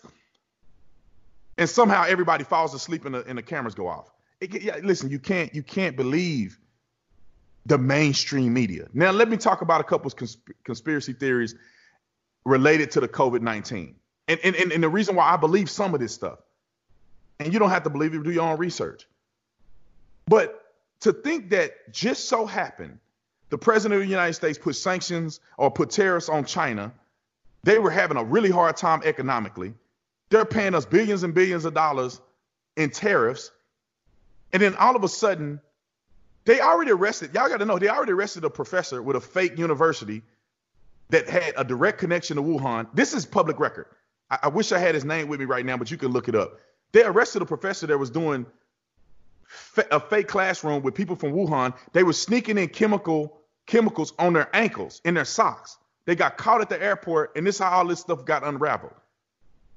and 1.59 1.69
somehow 1.69 2.05
everybody 2.05 2.45
falls 2.45 2.75
asleep 2.75 3.05
and 3.05 3.15
the, 3.15 3.25
and 3.27 3.39
the 3.39 3.43
cameras 3.43 3.75
go 3.75 3.89
off. 3.89 4.11
It, 4.41 4.63
yeah, 4.63 4.79
listen, 4.83 5.11
you 5.11 5.19
can't 5.19 5.55
you 5.55 5.63
can't 5.63 5.97
believe 5.97 6.59
the 7.67 7.79
mainstream 7.79 8.53
media. 8.53 8.87
Now 8.93 9.11
let 9.11 9.29
me 9.29 9.37
talk 9.37 9.63
about 9.63 9.81
a 9.81 9.85
couple 9.85 10.07
of 10.07 10.17
consp- 10.17 10.53
conspiracy 10.65 11.13
theories 11.13 11.55
related 12.45 12.91
to 12.93 13.01
the 13.01 13.09
COVID 13.09 13.41
nineteen, 13.41 13.97
and, 14.29 14.39
and 14.45 14.55
and 14.55 14.73
and 14.73 14.83
the 14.83 14.89
reason 14.89 15.17
why 15.17 15.33
I 15.33 15.37
believe 15.37 15.71
some 15.71 15.95
of 15.95 16.01
this 16.01 16.13
stuff. 16.13 16.39
And 17.41 17.53
you 17.53 17.59
don't 17.59 17.71
have 17.71 17.83
to 17.85 17.91
believe 17.91 18.15
it; 18.15 18.23
do 18.23 18.31
your 18.31 18.49
own 18.49 18.59
research. 18.59 19.09
But 20.27 20.64
to 21.05 21.13
think 21.13 21.51
that 21.51 21.93
just 21.93 22.31
so 22.31 22.47
happened 22.47 22.99
the 23.51 23.59
president 23.59 24.01
of 24.01 24.07
the 24.07 24.11
United 24.11 24.33
States 24.33 24.59
put 24.59 24.75
sanctions 24.75 25.39
or 25.59 25.71
put 25.71 25.91
tariffs 25.91 26.31
on 26.31 26.47
China, 26.47 26.93
they 27.63 27.79
were 27.79 27.91
having 27.91 28.17
a 28.17 28.25
really 28.25 28.51
hard 28.51 28.77
time 28.79 29.03
economically. 29.05 29.75
They're 30.31 30.47
paying 30.47 30.75
us 30.75 30.87
billions 30.87 31.23
and 31.23 31.35
billions 31.35 31.67
of 31.67 31.75
dollars 31.75 32.23
in 32.77 32.89
tariffs. 32.89 33.51
And 34.55 34.63
then 34.63 34.75
all 34.77 34.97
of 34.97 35.05
a 35.05 35.09
sudden, 35.09 35.61
they 36.47 36.61
already 36.61 36.91
arrested, 36.91 37.35
y'all 37.35 37.51
got 37.51 37.59
to 37.59 37.67
know, 37.67 37.79
they 37.79 37.89
already 37.89 38.13
arrested 38.13 38.45
a 38.45 38.51
professor 38.51 39.03
with 39.03 39.15
a 39.15 39.21
fake 39.21 39.59
university 39.59 40.23
that 41.11 41.29
had 41.29 41.53
a 41.59 41.65
direct 41.65 41.99
connection 41.99 42.39
to 42.39 42.43
Wuhan. 42.43 42.89
This 42.95 43.13
is 43.13 43.27
public 43.27 43.61
record. 43.61 43.87
I, 44.31 44.39
I 44.45 44.49
wish 44.49 44.73
I 44.73 44.79
had 44.79 44.95
his 44.95 45.05
name 45.05 45.29
with 45.29 45.39
me 45.39 45.45
right 45.45 45.67
now, 45.67 45.77
but 45.77 45.91
you 45.91 45.99
can 45.99 46.09
look 46.09 46.29
it 46.29 46.35
up. 46.35 46.59
They 46.93 47.05
arrested 47.05 47.43
a 47.43 47.47
professor 47.47 47.87
that 47.89 47.99
was 47.99 48.09
doing 48.09 48.47
a 49.91 50.01
fake 50.01 50.29
classroom 50.29 50.83
with 50.83 50.95
people 50.95 51.17
from 51.17 51.33
Wuhan. 51.33 51.75
They 51.93 52.03
were 52.03 52.13
sneaking 52.13 52.59
in 52.59 52.69
chemical 52.69 53.41
chemicals 53.67 54.13
on 54.19 54.33
their 54.33 54.55
ankles, 54.55 55.01
in 55.05 55.15
their 55.15 55.25
socks. 55.25 55.79
They 56.05 56.15
got 56.15 56.37
caught 56.37 56.61
at 56.61 56.69
the 56.69 56.81
airport, 56.83 57.37
and 57.37 57.47
this 57.47 57.57
is 57.57 57.61
how 57.61 57.71
all 57.71 57.87
this 57.87 58.01
stuff 58.01 58.25
got 58.25 58.45
unraveled. 58.45 58.93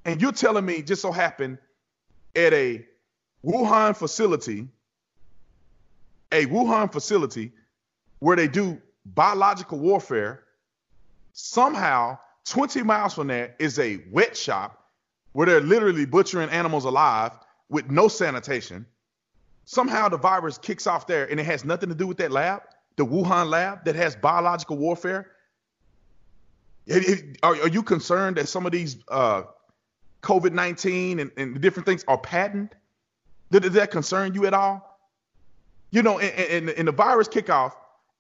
And 0.06 0.22
you're 0.22 0.32
telling 0.32 0.66
me 0.66 0.82
just 0.82 1.02
so 1.02 1.12
happened 1.12 1.58
at 2.36 2.54
a 2.54 2.86
Wuhan 3.46 3.96
facility, 3.96 4.68
a 6.32 6.46
Wuhan 6.46 6.92
facility 6.92 7.54
where 8.20 8.36
they 8.36 8.48
do 8.48 8.82
biological 9.06 9.80
warfare, 9.80 10.44
somehow 11.34 12.18
20 12.46 12.84
miles 12.84 13.14
from 13.14 13.28
there 13.28 13.56
is 13.60 13.80
a 13.80 14.02
wet 14.12 14.36
shop 14.36 14.84
where 15.34 15.46
they're 15.46 15.62
literally 15.62 16.06
butchering 16.06 16.50
animals 16.50 16.86
alive 16.86 17.32
with 17.70 17.90
no 17.90 18.08
sanitation. 18.08 18.86
Somehow 19.70 20.08
the 20.08 20.18
virus 20.18 20.58
kicks 20.58 20.88
off 20.88 21.08
there 21.08 21.30
and 21.30 21.42
it 21.42 21.46
has 21.46 21.66
nothing 21.66 21.90
to 21.90 21.96
do 21.96 22.08
with 22.08 22.16
that 22.20 22.32
lab, 22.32 22.62
the 22.96 23.06
Wuhan 23.06 23.50
lab 23.50 23.84
that 23.84 23.96
has 23.96 24.16
biological 24.16 24.78
warfare. 24.78 25.32
It, 26.86 27.10
it, 27.10 27.38
are, 27.44 27.54
are, 27.54 27.68
you 27.68 27.84
concerned 27.84 28.38
that 28.38 28.48
some 28.48 28.66
of 28.66 28.72
these 28.72 28.96
uh, 29.10 29.44
COVID 30.24 30.54
19 30.54 31.20
and, 31.20 31.32
and 31.36 31.60
different 31.60 31.86
things 31.86 32.06
are 32.08 32.18
patented? 32.18 32.78
Did, 33.52 33.64
did, 33.64 33.74
that 33.74 33.92
concern 33.92 34.34
you 34.34 34.46
at 34.46 34.54
all? 34.54 34.98
You 35.92 36.02
know, 36.02 36.20
in, 36.20 36.30
in, 36.30 36.70
in 36.70 36.86
the 36.86 36.94
virus 36.94 37.28
kickoff, 37.28 37.74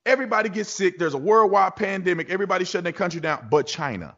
everybody 0.06 0.50
gets 0.50 0.70
sick. 0.70 1.00
There's 1.00 1.13
a 1.13 1.18
worldwide 1.18 1.77
pandemic. 1.77 2.30
Everybody 2.30 2.66
shutting 2.66 2.84
their 2.84 2.92
country 2.92 3.22
down, 3.22 3.48
but 3.50 3.68
China. 3.68 4.18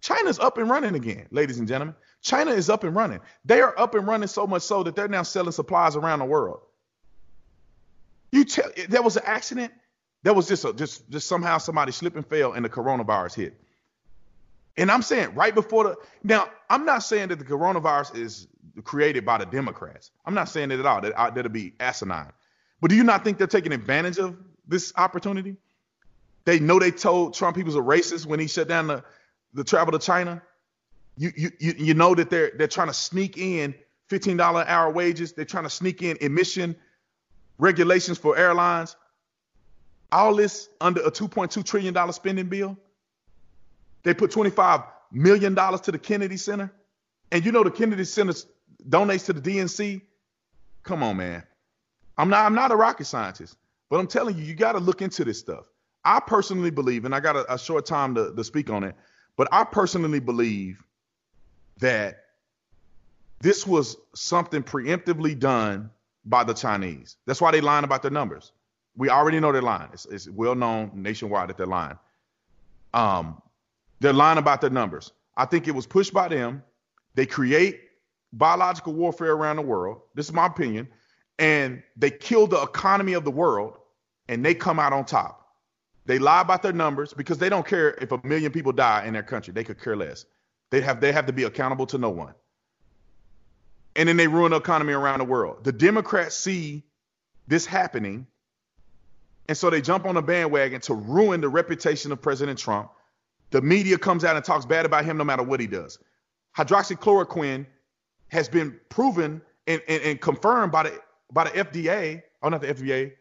China's 0.00 0.38
up 0.38 0.56
and 0.56 0.70
running 0.70 0.94
again, 0.94 1.26
ladies 1.32 1.58
and 1.58 1.68
gentlemen. 1.68 1.94
China 2.22 2.52
is 2.52 2.70
up 2.70 2.84
and 2.84 2.94
running. 2.94 3.20
They 3.44 3.60
are 3.60 3.76
up 3.78 3.94
and 3.94 4.06
running 4.06 4.28
so 4.28 4.46
much 4.46 4.62
so 4.62 4.84
that 4.84 4.94
they're 4.94 5.08
now 5.08 5.24
selling 5.24 5.52
supplies 5.52 5.96
around 5.96 6.20
the 6.20 6.24
world. 6.24 6.60
You 8.30 8.44
tell 8.44 8.70
there 8.88 9.02
was 9.02 9.16
an 9.16 9.24
accident. 9.26 9.72
That 10.22 10.36
was 10.36 10.46
just 10.46 10.64
a, 10.64 10.72
just 10.72 11.10
just 11.10 11.26
somehow 11.26 11.58
somebody 11.58 11.90
slipped 11.90 12.16
and 12.16 12.24
fell 12.24 12.52
and 12.52 12.64
the 12.64 12.68
coronavirus 12.68 13.34
hit. 13.34 13.60
And 14.76 14.90
I'm 14.90 15.02
saying 15.02 15.34
right 15.34 15.54
before 15.54 15.84
the 15.84 15.96
now 16.22 16.48
I'm 16.70 16.86
not 16.86 17.00
saying 17.00 17.28
that 17.28 17.40
the 17.40 17.44
coronavirus 17.44 18.16
is 18.16 18.46
created 18.84 19.26
by 19.26 19.38
the 19.38 19.46
Democrats. 19.46 20.12
I'm 20.24 20.34
not 20.34 20.48
saying 20.48 20.70
it 20.70 20.78
at 20.78 20.86
all. 20.86 21.00
That 21.00 21.34
that'll 21.34 21.50
be 21.50 21.74
asinine. 21.80 22.32
But 22.80 22.90
do 22.90 22.96
you 22.96 23.04
not 23.04 23.24
think 23.24 23.38
they're 23.38 23.48
taking 23.48 23.72
advantage 23.72 24.18
of 24.18 24.36
this 24.66 24.92
opportunity? 24.96 25.56
They 26.44 26.60
know 26.60 26.78
they 26.78 26.90
told 26.92 27.34
Trump 27.34 27.56
he 27.56 27.62
was 27.64 27.76
a 27.76 27.80
racist 27.80 28.26
when 28.26 28.40
he 28.40 28.48
shut 28.48 28.68
down 28.68 28.88
the, 28.88 29.04
the 29.54 29.62
travel 29.62 29.92
to 29.92 29.98
China 30.04 30.42
you 31.16 31.32
you 31.36 31.50
you 31.58 31.94
know 31.94 32.14
that 32.14 32.30
they're 32.30 32.52
they're 32.56 32.68
trying 32.68 32.88
to 32.88 32.94
sneak 32.94 33.36
in 33.36 33.74
$15 34.10 34.32
an 34.62 34.68
hour 34.68 34.90
wages. 34.90 35.32
They're 35.32 35.44
trying 35.44 35.64
to 35.64 35.70
sneak 35.70 36.02
in 36.02 36.16
emission 36.20 36.76
regulations 37.58 38.18
for 38.18 38.36
airlines. 38.36 38.96
All 40.10 40.34
this 40.34 40.68
under 40.80 41.00
a 41.02 41.10
2.2 41.10 41.64
trillion 41.64 41.94
dollar 41.94 42.12
spending 42.12 42.46
bill. 42.48 42.76
They 44.02 44.14
put 44.14 44.30
25 44.30 44.82
million 45.12 45.54
dollars 45.54 45.80
to 45.82 45.92
the 45.92 45.98
Kennedy 45.98 46.36
Center, 46.36 46.72
and 47.30 47.44
you 47.44 47.52
know 47.52 47.62
the 47.62 47.70
Kennedy 47.70 48.04
Center 48.04 48.34
donates 48.88 49.26
to 49.26 49.32
the 49.32 49.40
DNC. 49.40 50.02
Come 50.82 51.02
on, 51.02 51.16
man. 51.16 51.42
I'm 52.18 52.28
not 52.28 52.44
I'm 52.44 52.54
not 52.54 52.72
a 52.72 52.76
rocket 52.76 53.04
scientist, 53.04 53.56
but 53.88 54.00
I'm 54.00 54.06
telling 54.06 54.36
you, 54.36 54.44
you 54.44 54.54
got 54.54 54.72
to 54.72 54.78
look 54.78 55.02
into 55.02 55.24
this 55.24 55.38
stuff. 55.38 55.66
I 56.04 56.20
personally 56.20 56.70
believe, 56.70 57.04
and 57.04 57.14
I 57.14 57.20
got 57.20 57.36
a, 57.36 57.54
a 57.54 57.58
short 57.58 57.86
time 57.86 58.14
to, 58.16 58.34
to 58.34 58.44
speak 58.44 58.70
on 58.70 58.82
it, 58.82 58.94
but 59.36 59.48
I 59.52 59.64
personally 59.64 60.18
believe 60.20 60.82
that 61.78 62.24
this 63.40 63.66
was 63.66 63.96
something 64.14 64.62
preemptively 64.62 65.38
done 65.38 65.90
by 66.24 66.44
the 66.44 66.54
Chinese. 66.54 67.16
That's 67.26 67.40
why 67.40 67.50
they 67.50 67.60
lying 67.60 67.84
about 67.84 68.02
their 68.02 68.10
numbers. 68.10 68.52
We 68.96 69.08
already 69.08 69.40
know 69.40 69.52
they're 69.52 69.62
lying. 69.62 69.88
It's, 69.92 70.06
it's 70.06 70.28
well 70.28 70.54
known 70.54 70.90
nationwide 70.94 71.48
that 71.48 71.56
they're 71.56 71.66
lying. 71.66 71.98
Um, 72.94 73.40
they're 74.00 74.12
lying 74.12 74.38
about 74.38 74.60
their 74.60 74.70
numbers. 74.70 75.12
I 75.36 75.46
think 75.46 75.66
it 75.66 75.74
was 75.74 75.86
pushed 75.86 76.12
by 76.12 76.28
them. 76.28 76.62
They 77.14 77.26
create 77.26 77.80
biological 78.32 78.92
warfare 78.92 79.32
around 79.32 79.56
the 79.56 79.62
world. 79.62 80.02
This 80.14 80.26
is 80.26 80.32
my 80.32 80.46
opinion. 80.46 80.88
And 81.38 81.82
they 81.96 82.10
kill 82.10 82.46
the 82.46 82.60
economy 82.62 83.14
of 83.14 83.24
the 83.24 83.30
world 83.30 83.78
and 84.28 84.44
they 84.44 84.54
come 84.54 84.78
out 84.78 84.92
on 84.92 85.04
top. 85.04 85.42
They 86.04 86.18
lie 86.18 86.40
about 86.40 86.62
their 86.62 86.72
numbers 86.72 87.14
because 87.14 87.38
they 87.38 87.48
don't 87.48 87.66
care 87.66 87.94
if 87.94 88.12
a 88.12 88.20
million 88.24 88.52
people 88.52 88.72
die 88.72 89.04
in 89.06 89.12
their 89.12 89.22
country. 89.22 89.52
They 89.52 89.64
could 89.64 89.80
care 89.80 89.96
less. 89.96 90.26
They 90.72 90.80
have 90.80 91.02
they 91.02 91.12
have 91.12 91.26
to 91.26 91.34
be 91.34 91.44
accountable 91.44 91.84
to 91.88 91.98
no 91.98 92.08
one. 92.08 92.32
And 93.94 94.08
then 94.08 94.16
they 94.16 94.26
ruin 94.26 94.52
the 94.52 94.56
economy 94.56 94.94
around 94.94 95.18
the 95.18 95.26
world. 95.26 95.64
The 95.64 95.72
Democrats 95.72 96.34
see 96.34 96.82
this 97.46 97.66
happening, 97.66 98.26
and 99.48 99.56
so 99.56 99.68
they 99.68 99.82
jump 99.82 100.06
on 100.06 100.14
the 100.14 100.22
bandwagon 100.22 100.80
to 100.82 100.94
ruin 100.94 101.42
the 101.42 101.50
reputation 101.50 102.10
of 102.10 102.22
President 102.22 102.58
Trump. 102.58 102.90
The 103.50 103.60
media 103.60 103.98
comes 103.98 104.24
out 104.24 104.34
and 104.34 104.42
talks 104.42 104.64
bad 104.64 104.86
about 104.86 105.04
him 105.04 105.18
no 105.18 105.24
matter 105.24 105.42
what 105.42 105.60
he 105.60 105.66
does. 105.66 105.98
Hydroxychloroquine 106.56 107.66
has 108.28 108.48
been 108.48 108.80
proven 108.88 109.42
and, 109.66 109.82
and, 109.86 110.02
and 110.02 110.20
confirmed 110.22 110.72
by 110.72 110.84
the 110.84 111.00
by 111.34 111.44
the 111.44 111.50
FDA, 111.50 112.22
oh 112.42 112.48
not 112.48 112.62
the 112.62 112.68
FDA, 112.68 113.08
I 113.08 113.14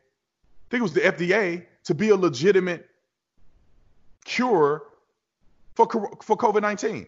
think 0.69 0.79
it 0.79 0.81
was 0.81 0.93
the 0.93 1.01
FDA, 1.01 1.65
to 1.83 1.93
be 1.93 2.11
a 2.11 2.15
legitimate 2.15 2.89
cure 4.23 4.83
for 5.75 5.85
for 6.21 6.37
COVID-19. 6.37 7.07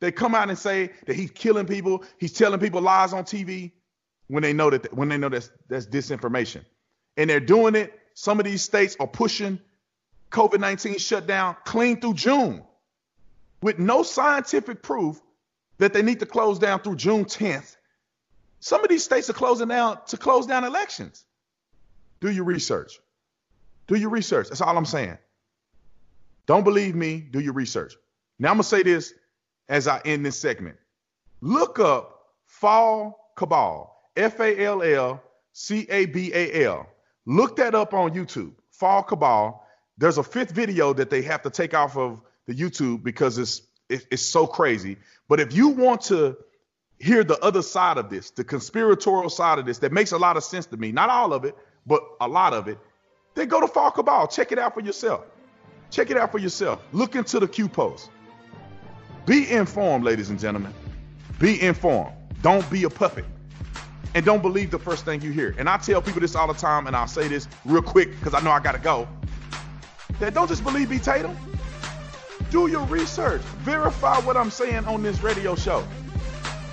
They 0.00 0.12
come 0.12 0.34
out 0.34 0.48
and 0.48 0.58
say 0.58 0.90
that 1.06 1.16
he's 1.16 1.30
killing 1.30 1.66
people, 1.66 2.04
he's 2.18 2.32
telling 2.32 2.60
people 2.60 2.80
lies 2.82 3.12
on 3.12 3.24
TV 3.24 3.72
when 4.28 4.42
they 4.42 4.52
know 4.52 4.70
that 4.70 4.92
when 4.92 5.08
they 5.08 5.16
know 5.16 5.28
that's 5.28 5.50
that's 5.68 5.86
disinformation. 5.86 6.64
And 7.16 7.30
they're 7.30 7.40
doing 7.40 7.74
it. 7.74 7.98
Some 8.14 8.38
of 8.38 8.44
these 8.44 8.62
states 8.62 8.96
are 9.00 9.06
pushing 9.06 9.58
COVID-19 10.30 11.00
shutdown 11.00 11.56
clean 11.64 12.00
through 12.00 12.14
June 12.14 12.64
with 13.62 13.78
no 13.78 14.02
scientific 14.02 14.82
proof 14.82 15.20
that 15.78 15.92
they 15.92 16.02
need 16.02 16.20
to 16.20 16.26
close 16.26 16.58
down 16.58 16.80
through 16.80 16.96
June 16.96 17.24
10th. 17.24 17.76
Some 18.60 18.82
of 18.82 18.88
these 18.88 19.04
states 19.04 19.28
are 19.30 19.34
closing 19.34 19.68
down 19.68 19.98
to 20.08 20.16
close 20.16 20.46
down 20.46 20.64
elections. 20.64 21.24
Do 22.20 22.30
your 22.30 22.44
research. 22.44 22.98
Do 23.86 23.94
your 23.94 24.10
research. 24.10 24.48
That's 24.48 24.60
all 24.60 24.76
I'm 24.76 24.86
saying. 24.86 25.18
Don't 26.46 26.64
believe 26.64 26.94
me, 26.94 27.20
do 27.20 27.40
your 27.40 27.52
research. 27.52 27.94
Now 28.38 28.50
I'm 28.50 28.56
to 28.58 28.62
say 28.62 28.82
this 28.82 29.12
as 29.68 29.88
I 29.88 30.00
end 30.04 30.24
this 30.24 30.38
segment. 30.38 30.76
Look 31.40 31.78
up 31.78 32.26
Fall 32.46 33.32
Cabal, 33.36 34.00
F 34.16 34.40
A 34.40 34.64
L 34.64 34.82
L 34.82 35.22
C 35.52 35.86
A 35.90 36.06
B 36.06 36.32
A 36.32 36.64
L. 36.64 36.86
Look 37.26 37.56
that 37.56 37.74
up 37.74 37.92
on 37.94 38.12
YouTube. 38.12 38.52
Fall 38.70 39.02
Cabal. 39.02 39.64
There's 39.98 40.18
a 40.18 40.22
fifth 40.22 40.50
video 40.50 40.92
that 40.92 41.10
they 41.10 41.22
have 41.22 41.42
to 41.42 41.50
take 41.50 41.74
off 41.74 41.96
of 41.96 42.20
the 42.46 42.54
YouTube 42.54 43.02
because 43.02 43.38
it's 43.38 43.62
it, 43.88 44.06
it's 44.10 44.22
so 44.22 44.46
crazy. 44.46 44.96
But 45.28 45.40
if 45.40 45.52
you 45.52 45.68
want 45.68 46.02
to 46.02 46.36
hear 46.98 47.24
the 47.24 47.38
other 47.40 47.62
side 47.62 47.98
of 47.98 48.10
this, 48.10 48.30
the 48.30 48.44
conspiratorial 48.44 49.30
side 49.30 49.58
of 49.58 49.66
this, 49.66 49.78
that 49.78 49.92
makes 49.92 50.12
a 50.12 50.18
lot 50.18 50.36
of 50.36 50.44
sense 50.44 50.66
to 50.66 50.76
me. 50.76 50.92
Not 50.92 51.10
all 51.10 51.32
of 51.32 51.44
it, 51.44 51.56
but 51.86 52.02
a 52.20 52.28
lot 52.28 52.54
of 52.54 52.68
it. 52.68 52.78
Then 53.34 53.48
go 53.48 53.60
to 53.60 53.68
Fall 53.68 53.90
Cabal. 53.90 54.28
Check 54.28 54.52
it 54.52 54.58
out 54.58 54.74
for 54.74 54.80
yourself. 54.80 55.24
Check 55.90 56.10
it 56.10 56.16
out 56.16 56.32
for 56.32 56.38
yourself. 56.38 56.82
Look 56.92 57.14
into 57.14 57.38
the 57.38 57.48
Q 57.48 57.68
post. 57.68 58.10
Be 59.26 59.50
informed, 59.50 60.04
ladies 60.04 60.30
and 60.30 60.38
gentlemen. 60.38 60.72
Be 61.40 61.60
informed. 61.60 62.12
Don't 62.42 62.68
be 62.70 62.84
a 62.84 62.90
puppet. 62.90 63.24
And 64.14 64.24
don't 64.24 64.40
believe 64.40 64.70
the 64.70 64.78
first 64.78 65.04
thing 65.04 65.20
you 65.20 65.32
hear. 65.32 65.54
And 65.58 65.68
I 65.68 65.76
tell 65.78 66.00
people 66.00 66.20
this 66.20 66.36
all 66.36 66.46
the 66.46 66.54
time, 66.54 66.86
and 66.86 66.94
I'll 66.94 67.08
say 67.08 67.26
this 67.26 67.48
real 67.64 67.82
quick 67.82 68.10
because 68.12 68.34
I 68.34 68.40
know 68.40 68.52
I 68.52 68.60
got 68.60 68.72
to 68.72 68.78
go. 68.78 69.08
That 70.20 70.32
don't 70.32 70.48
just 70.48 70.62
believe 70.62 70.90
me, 70.90 70.98
Tatum. 70.98 71.36
Do 72.50 72.68
your 72.68 72.84
research. 72.84 73.42
Verify 73.64 74.20
what 74.20 74.36
I'm 74.36 74.50
saying 74.50 74.86
on 74.86 75.02
this 75.02 75.20
radio 75.22 75.56
show. 75.56 75.86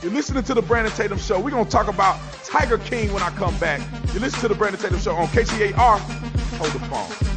You're 0.03 0.11
listening 0.11 0.43
to 0.43 0.53
the 0.53 0.61
Brandon 0.61 0.93
Tatum 0.93 1.17
Show. 1.17 1.39
We're 1.39 1.49
going 1.49 1.65
to 1.65 1.71
talk 1.71 1.87
about 1.87 2.19
Tiger 2.43 2.77
King 2.77 3.11
when 3.13 3.23
I 3.23 3.31
come 3.31 3.57
back. 3.57 3.81
You 4.13 4.19
listen 4.19 4.39
to 4.41 4.47
the 4.47 4.55
Brandon 4.55 4.79
Tatum 4.79 4.99
Show 4.99 5.15
on 5.15 5.27
KTAR. 5.27 5.73
Hold 6.57 6.71
the 6.71 6.79
phone. 6.79 7.32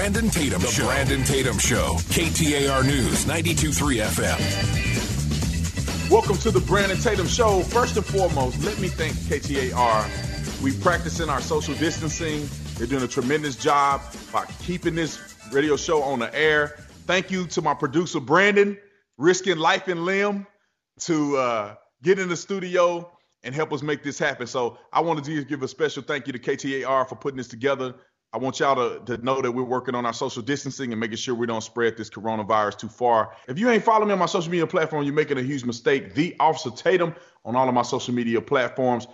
Brandon 0.00 0.30
Tatum 0.30 0.62
the 0.62 0.68
Show. 0.68 0.86
Brandon 0.86 1.22
Tatum 1.24 1.58
Show. 1.58 1.96
KTAR 2.08 2.86
News, 2.86 3.26
92.3 3.26 4.00
FM. 4.00 4.40
Welcome 6.10 6.38
to 6.38 6.50
the 6.50 6.60
Brandon 6.60 6.96
Tatum 6.96 7.26
Show. 7.26 7.60
First 7.64 7.98
and 7.98 8.06
foremost, 8.06 8.64
let 8.64 8.78
me 8.78 8.88
thank 8.88 9.12
KTAR. 9.12 10.62
We 10.62 10.72
practicing 10.78 11.28
our 11.28 11.42
social 11.42 11.74
distancing. 11.74 12.48
They're 12.78 12.86
doing 12.86 13.02
a 13.02 13.08
tremendous 13.08 13.56
job 13.56 14.00
by 14.32 14.46
keeping 14.62 14.94
this 14.94 15.18
radio 15.52 15.76
show 15.76 16.02
on 16.02 16.20
the 16.20 16.34
air. 16.34 16.68
Thank 17.06 17.30
you 17.30 17.46
to 17.48 17.60
my 17.60 17.74
producer, 17.74 18.20
Brandon, 18.20 18.78
risking 19.18 19.58
life 19.58 19.86
and 19.86 20.06
limb 20.06 20.46
to 21.00 21.36
uh, 21.36 21.74
get 22.02 22.18
in 22.18 22.30
the 22.30 22.36
studio 22.38 23.12
and 23.42 23.54
help 23.54 23.70
us 23.70 23.82
make 23.82 24.02
this 24.02 24.18
happen. 24.18 24.46
So 24.46 24.78
I 24.94 25.00
wanted 25.00 25.24
to 25.24 25.44
give 25.44 25.62
a 25.62 25.68
special 25.68 26.02
thank 26.02 26.26
you 26.26 26.32
to 26.32 26.38
KTAR 26.38 27.06
for 27.06 27.16
putting 27.16 27.36
this 27.36 27.48
together. 27.48 27.96
I 28.32 28.38
want 28.38 28.60
y'all 28.60 28.76
to, 28.76 29.04
to 29.06 29.24
know 29.24 29.42
that 29.42 29.50
we're 29.50 29.64
working 29.64 29.96
on 29.96 30.06
our 30.06 30.12
social 30.12 30.40
distancing 30.40 30.92
and 30.92 31.00
making 31.00 31.16
sure 31.16 31.34
we 31.34 31.46
don't 31.46 31.62
spread 31.62 31.96
this 31.96 32.08
coronavirus 32.08 32.78
too 32.78 32.88
far. 32.88 33.34
If 33.48 33.58
you 33.58 33.68
ain't 33.68 33.82
following 33.82 34.08
me 34.08 34.12
on 34.12 34.20
my 34.20 34.26
social 34.26 34.52
media 34.52 34.68
platform, 34.68 35.04
you're 35.04 35.14
making 35.14 35.38
a 35.38 35.42
huge 35.42 35.64
mistake. 35.64 36.14
The 36.14 36.36
Officer 36.38 36.70
Tatum 36.70 37.14
on 37.44 37.56
all 37.56 37.68
of 37.68 37.74
my 37.74 37.82
social 37.82 38.14
media 38.14 38.40
platforms. 38.40 39.08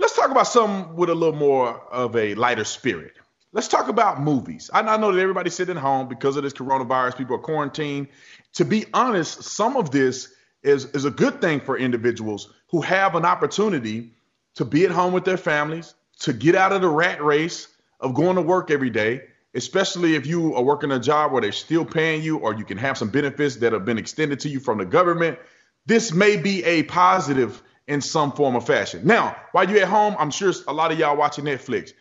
Let's 0.00 0.16
talk 0.16 0.30
about 0.30 0.48
something 0.48 0.96
with 0.96 1.10
a 1.10 1.14
little 1.14 1.36
more 1.36 1.80
of 1.92 2.16
a 2.16 2.34
lighter 2.34 2.64
spirit. 2.64 3.12
Let's 3.52 3.68
talk 3.68 3.88
about 3.88 4.20
movies. 4.20 4.68
I 4.72 4.96
know 4.96 5.12
that 5.12 5.20
everybody's 5.20 5.54
sitting 5.54 5.76
home 5.76 6.08
because 6.08 6.36
of 6.36 6.42
this 6.42 6.52
coronavirus. 6.52 7.18
People 7.18 7.36
are 7.36 7.40
quarantined. 7.40 8.08
To 8.54 8.64
be 8.64 8.86
honest, 8.94 9.44
some 9.44 9.76
of 9.76 9.90
this 9.92 10.32
is, 10.62 10.86
is 10.86 11.04
a 11.04 11.10
good 11.10 11.40
thing 11.40 11.60
for 11.60 11.76
individuals 11.76 12.52
who 12.70 12.80
have 12.80 13.14
an 13.14 13.24
opportunity 13.24 14.12
to 14.54 14.64
be 14.64 14.84
at 14.84 14.90
home 14.90 15.12
with 15.12 15.24
their 15.24 15.36
families, 15.36 15.94
to 16.20 16.32
get 16.32 16.54
out 16.54 16.72
of 16.72 16.80
the 16.80 16.88
rat 16.88 17.22
race 17.22 17.68
of 18.00 18.14
going 18.14 18.36
to 18.36 18.42
work 18.42 18.70
every 18.70 18.90
day, 18.90 19.22
especially 19.54 20.14
if 20.14 20.26
you 20.26 20.54
are 20.54 20.62
working 20.62 20.90
a 20.92 20.98
job 20.98 21.32
where 21.32 21.42
they're 21.42 21.52
still 21.52 21.84
paying 21.84 22.22
you 22.22 22.38
or 22.38 22.54
you 22.54 22.64
can 22.64 22.78
have 22.78 22.96
some 22.98 23.10
benefits 23.10 23.56
that 23.56 23.72
have 23.72 23.84
been 23.84 23.98
extended 23.98 24.40
to 24.40 24.48
you 24.48 24.60
from 24.60 24.78
the 24.78 24.84
government. 24.84 25.38
This 25.86 26.12
may 26.12 26.36
be 26.36 26.64
a 26.64 26.82
positive 26.84 27.62
in 27.86 28.00
some 28.00 28.32
form 28.32 28.54
or 28.54 28.60
fashion. 28.60 29.02
Now, 29.04 29.36
while 29.52 29.68
you're 29.68 29.82
at 29.82 29.88
home, 29.88 30.14
I'm 30.18 30.30
sure 30.30 30.52
a 30.68 30.72
lot 30.72 30.92
of 30.92 30.98
y'all 30.98 31.16
watching 31.16 31.44
Netflix. 31.44 31.92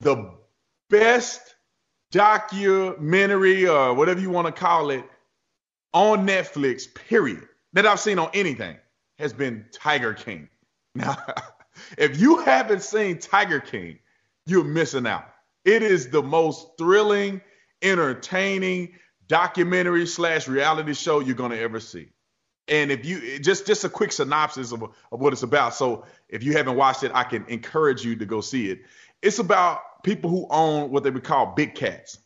The 0.00 0.32
best 0.90 1.54
documentary 2.10 3.66
or 3.68 3.94
whatever 3.94 4.20
you 4.20 4.30
want 4.30 4.46
to 4.46 4.52
call 4.52 4.90
it 4.90 5.04
on 5.92 6.26
Netflix, 6.26 6.92
period, 6.92 7.46
that 7.72 7.86
I've 7.86 8.00
seen 8.00 8.18
on 8.18 8.30
anything 8.34 8.76
has 9.18 9.32
been 9.32 9.66
Tiger 9.72 10.14
King. 10.14 10.48
Now, 10.96 11.14
if 11.98 12.18
you 12.18 12.38
haven't 12.38 12.82
seen 12.82 13.18
Tiger 13.18 13.60
King, 13.60 13.98
you're 14.46 14.64
missing 14.64 15.06
out. 15.06 15.28
It 15.66 15.82
is 15.82 16.08
the 16.08 16.22
most 16.22 16.78
thrilling, 16.78 17.42
entertaining 17.82 18.94
documentary 19.26 20.06
slash 20.06 20.46
reality 20.46 20.94
show 20.94 21.18
you're 21.18 21.34
gonna 21.34 21.56
ever 21.56 21.80
see. 21.80 22.08
And 22.68 22.90
if 22.90 23.04
you 23.04 23.38
just 23.40 23.66
just 23.66 23.84
a 23.84 23.88
quick 23.88 24.12
synopsis 24.12 24.72
of, 24.72 24.82
of 24.82 25.20
what 25.20 25.32
it's 25.32 25.42
about. 25.42 25.74
So 25.74 26.04
if 26.28 26.42
you 26.42 26.52
haven't 26.52 26.76
watched 26.76 27.02
it, 27.02 27.10
I 27.14 27.24
can 27.24 27.44
encourage 27.46 28.04
you 28.04 28.16
to 28.16 28.24
go 28.24 28.40
see 28.40 28.70
it. 28.70 28.80
It's 29.22 29.40
about 29.40 30.02
people 30.04 30.30
who 30.30 30.46
own 30.50 30.90
what 30.90 31.02
they 31.02 31.10
would 31.10 31.24
call 31.24 31.46
big 31.54 31.74
cats, 31.74 32.18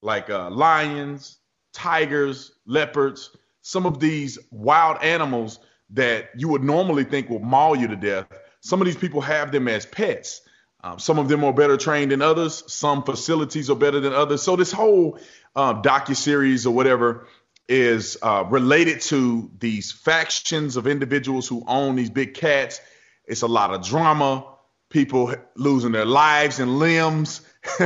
like 0.00 0.30
uh, 0.30 0.50
lions, 0.50 1.38
tigers, 1.74 2.52
leopards, 2.64 3.36
some 3.60 3.84
of 3.84 4.00
these 4.00 4.38
wild 4.50 4.96
animals 5.02 5.58
that 5.90 6.30
you 6.36 6.48
would 6.48 6.64
normally 6.64 7.04
think 7.04 7.28
will 7.28 7.40
maul 7.40 7.76
you 7.76 7.88
to 7.88 7.96
death. 7.96 8.26
Some 8.60 8.80
of 8.80 8.86
these 8.86 8.96
people 8.96 9.20
have 9.20 9.52
them 9.52 9.68
as 9.68 9.84
pets. 9.84 10.40
Um, 10.86 11.00
some 11.00 11.18
of 11.18 11.26
them 11.26 11.42
are 11.42 11.52
better 11.52 11.76
trained 11.76 12.12
than 12.12 12.22
others. 12.22 12.62
Some 12.72 13.02
facilities 13.02 13.70
are 13.70 13.74
better 13.74 13.98
than 13.98 14.12
others. 14.12 14.42
So 14.42 14.54
this 14.54 14.70
whole 14.70 15.18
uh, 15.56 15.82
docu 15.82 16.14
series 16.14 16.64
or 16.64 16.72
whatever 16.72 17.26
is 17.68 18.16
uh, 18.22 18.44
related 18.48 19.00
to 19.00 19.50
these 19.58 19.90
factions 19.90 20.76
of 20.76 20.86
individuals 20.86 21.48
who 21.48 21.64
own 21.66 21.96
these 21.96 22.10
big 22.10 22.34
cats. 22.34 22.80
It's 23.24 23.42
a 23.42 23.48
lot 23.48 23.74
of 23.74 23.84
drama, 23.84 24.46
people 24.88 25.34
losing 25.56 25.90
their 25.90 26.04
lives 26.04 26.60
and 26.60 26.78
limbs, 26.78 27.40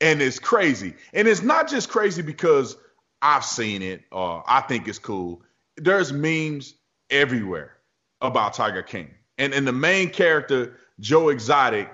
and 0.00 0.22
it's 0.22 0.38
crazy. 0.38 0.94
And 1.12 1.26
it's 1.26 1.42
not 1.42 1.68
just 1.68 1.88
crazy 1.88 2.22
because 2.22 2.76
I've 3.20 3.44
seen 3.44 3.82
it 3.82 4.02
or 4.12 4.44
I 4.46 4.60
think 4.60 4.86
it's 4.86 5.00
cool. 5.00 5.42
There's 5.76 6.12
memes 6.12 6.74
everywhere 7.10 7.76
about 8.20 8.54
Tiger 8.54 8.84
King, 8.84 9.10
and 9.36 9.52
and 9.52 9.66
the 9.66 9.72
main 9.72 10.10
character 10.10 10.76
Joe 11.00 11.30
Exotic 11.30 11.90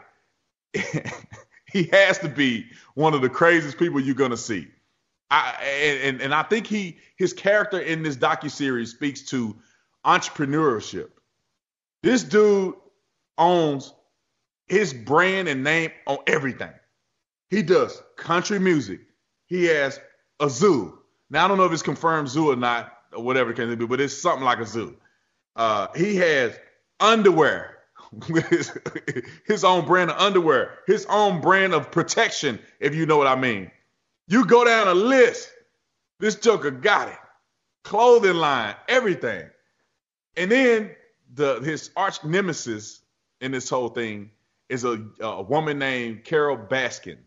he 0.72 1.84
has 1.92 2.18
to 2.18 2.28
be 2.28 2.66
one 2.94 3.14
of 3.14 3.22
the 3.22 3.28
craziest 3.28 3.78
people 3.78 4.00
you're 4.00 4.14
gonna 4.14 4.36
see. 4.36 4.68
I 5.30 5.54
and 5.62 6.20
and 6.20 6.34
I 6.34 6.42
think 6.42 6.66
he 6.66 6.98
his 7.16 7.32
character 7.32 7.78
in 7.78 8.02
this 8.02 8.16
docu 8.16 8.50
series 8.50 8.90
speaks 8.90 9.22
to 9.26 9.56
entrepreneurship. 10.04 11.10
This 12.02 12.22
dude 12.22 12.74
owns 13.38 13.92
his 14.66 14.92
brand 14.94 15.48
and 15.48 15.62
name 15.62 15.90
on 16.06 16.18
everything. 16.26 16.72
He 17.48 17.62
does 17.62 18.02
country 18.16 18.58
music. 18.58 19.00
He 19.46 19.64
has 19.64 20.00
a 20.38 20.48
zoo. 20.48 20.98
Now 21.28 21.44
I 21.44 21.48
don't 21.48 21.58
know 21.58 21.64
if 21.64 21.72
it's 21.72 21.82
confirmed 21.82 22.28
zoo 22.28 22.50
or 22.50 22.56
not 22.56 22.92
or 23.12 23.22
whatever 23.22 23.50
it 23.50 23.54
can 23.54 23.76
be, 23.76 23.86
but 23.86 24.00
it's 24.00 24.16
something 24.16 24.44
like 24.44 24.60
a 24.60 24.66
zoo. 24.66 24.96
Uh, 25.56 25.88
he 25.94 26.16
has 26.16 26.58
underwear 27.00 27.79
his, 29.46 29.64
own 29.64 29.86
brand 29.86 30.10
of 30.10 30.18
underwear, 30.18 30.78
his 30.86 31.06
own 31.06 31.40
brand 31.40 31.74
of 31.74 31.90
protection, 31.90 32.58
if 32.80 32.94
you 32.94 33.06
know 33.06 33.16
what 33.16 33.26
I 33.26 33.36
mean. 33.36 33.70
You 34.26 34.44
go 34.44 34.64
down 34.64 34.88
a 34.88 34.94
list, 34.94 35.50
this 36.18 36.34
Joker 36.34 36.70
got 36.70 37.08
it. 37.08 37.18
Clothing 37.84 38.34
line, 38.34 38.74
everything. 38.88 39.48
And 40.36 40.50
then 40.50 40.90
the 41.34 41.60
his 41.60 41.90
arch 41.96 42.22
nemesis 42.24 43.00
in 43.40 43.52
this 43.52 43.68
whole 43.68 43.88
thing 43.88 44.30
is 44.68 44.84
a, 44.84 45.02
a 45.20 45.42
woman 45.42 45.78
named 45.78 46.24
Carole 46.24 46.56
Baskin. 46.56 47.18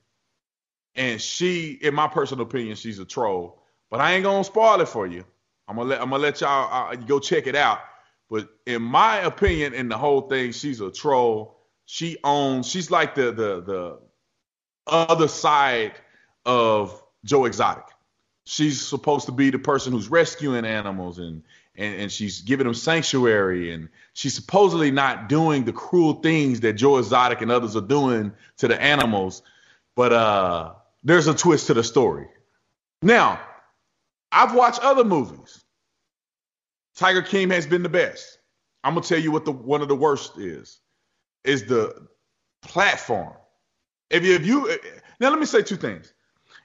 And 0.96 1.20
she, 1.20 1.72
in 1.82 1.96
my 1.96 2.08
personal 2.08 2.46
opinion, 2.46 2.76
she's 2.76 3.00
a 3.00 3.06
troll. 3.06 3.64
But 3.90 4.00
I 4.00 4.14
ain't 4.14 4.24
gonna 4.24 4.44
spoil 4.44 4.82
it 4.82 4.88
for 4.88 5.08
you. 5.08 5.26
I'm 5.68 5.78
gonna 5.78 5.90
let 5.90 6.02
I'm 6.02 6.10
gonna 6.10 6.22
let 6.22 6.42
y'all 6.42 6.92
uh, 6.92 6.96
go 6.96 7.20
check 7.20 7.48
it 7.48 7.56
out. 7.56 7.80
But 8.30 8.50
in 8.66 8.82
my 8.82 9.18
opinion, 9.18 9.74
in 9.74 9.90
the 9.90 9.98
whole 9.98 10.22
thing, 10.22 10.52
she's 10.52 10.82
a 10.82 10.92
troll. 10.92 11.60
She 11.86 12.18
owns. 12.24 12.68
She's 12.68 12.90
like 12.90 13.16
the 13.16 13.32
the 13.32 13.62
the 13.62 14.00
other 14.88 15.28
side 15.28 15.94
of 16.46 17.02
Joe 17.26 17.46
Exotic. 17.46 17.86
She's 18.46 18.86
supposed 18.86 19.28
to 19.28 19.32
be 19.32 19.50
the 19.50 19.60
person 19.60 19.94
who's 19.94 20.10
rescuing 20.10 20.66
animals 20.66 21.20
and 21.20 21.44
and, 21.76 22.02
and 22.02 22.12
she's 22.12 22.42
giving 22.42 22.66
them 22.66 22.74
sanctuary 22.74 23.72
and 23.72 23.90
she's 24.14 24.36
supposedly 24.36 24.92
not 24.92 25.30
doing 25.30 25.64
the 25.64 25.74
cruel 25.74 26.16
things 26.16 26.60
that 26.62 26.74
Joe 26.74 26.98
Exotic 26.98 27.42
and 27.42 27.52
others 27.52 27.76
are 27.76 27.82
doing 27.82 28.34
to 28.58 28.68
the 28.68 28.80
animals. 28.82 29.42
But 29.96 30.14
uh, 30.14 30.74
there's 31.04 31.28
a 31.28 31.34
twist 31.34 31.68
to 31.68 31.74
the 31.74 31.84
story. 31.84 32.28
Now, 33.02 33.40
I've 34.32 34.56
watched 34.56 34.80
other 34.82 35.04
movies 35.04 35.63
Tiger 36.96 37.22
King 37.22 37.50
has 37.52 37.66
been 37.66 37.84
the 37.84 37.90
best. 37.90 38.40
I'm 38.84 38.94
gonna 38.94 39.06
tell 39.06 39.20
you 39.20 39.32
what 39.32 39.46
the 39.46 39.52
one 39.52 39.82
of 39.82 39.88
the 39.88 39.96
worst 39.96 40.38
is. 40.38 40.80
Is 41.44 41.66
the 41.66 42.08
platform. 42.62 43.34
If 44.10 44.24
you, 44.24 44.36
if 44.36 44.46
you 44.46 44.78
now 45.20 45.30
let 45.30 45.40
me 45.40 45.46
say 45.46 45.62
two 45.62 45.76
things. 45.76 46.14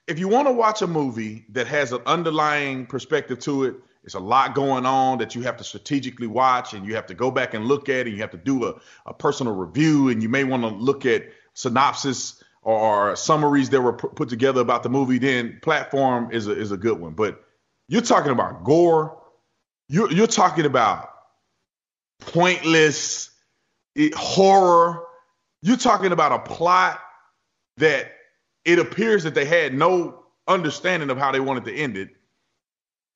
If 0.07 0.19
you 0.19 0.29
want 0.29 0.49
to 0.49 0.53
watch 0.53 0.83
a 0.83 0.87
movie 0.87 1.45
that 1.51 1.67
has 1.67 1.93
an 1.93 2.01
underlying 2.07 2.87
perspective 2.87 3.39
to 3.41 3.65
it, 3.65 3.77
it's 4.05 4.15
a 4.15 4.21
lot 4.21 4.55
going 4.55 4.87
on 4.87 5.19
that 5.19 5.35
you 5.35 5.43
have 5.43 5.57
to 5.59 5.65
strategically 5.65 6.27
watch 6.27 6.73
and 6.73 6.87
you 6.87 6.95
have 6.95 7.07
to 7.07 7.15
go 7.15 7.31
back 7.31 7.53
and 7.53 7.67
look 7.67 7.89
at 7.89 8.07
and 8.07 8.15
you 8.15 8.23
have 8.23 8.31
to 8.31 8.39
do 8.39 8.65
a, 8.65 8.81
a 9.07 9.13
personal 9.13 9.55
review 9.55 10.09
and 10.09 10.23
you 10.23 10.29
may 10.29 10.45
want 10.45 10.63
to 10.63 10.69
look 10.69 11.05
at 11.05 11.25
synopsis 11.53 12.43
or, 12.63 13.11
or 13.11 13.17
summaries 13.17 13.69
that 13.71 13.81
were 13.81 13.93
put 13.93 14.29
together 14.29 14.61
about 14.61 14.83
the 14.83 14.89
movie, 14.89 15.19
then 15.19 15.59
platform 15.63 16.31
is 16.33 16.47
a, 16.47 16.53
is 16.53 16.73
a 16.73 16.77
good 16.77 16.99
one. 16.99 17.13
But 17.13 17.45
you're 17.89 18.01
talking 18.01 18.33
about 18.33 18.65
gore, 18.65 19.18
you're, 19.89 20.13
you're 20.13 20.27
talking 20.27 20.67
about 20.67 21.11
pointless 22.21 23.31
it, 23.95 24.15
horror. 24.15 25.05
You're 25.63 25.77
talking 25.77 26.13
about 26.13 26.33
a 26.33 26.39
plot 26.39 27.01
that 27.79 28.13
it 28.65 28.79
appears 28.79 29.25
that 29.25 29.35
they 29.35 29.45
had 29.45 29.75
no 29.75 30.25
understanding 30.47 31.11
of 31.11 31.19
how 31.19 31.33
they 31.33 31.41
wanted 31.41 31.65
to 31.65 31.75
end 31.75 31.97
it. 31.97 32.11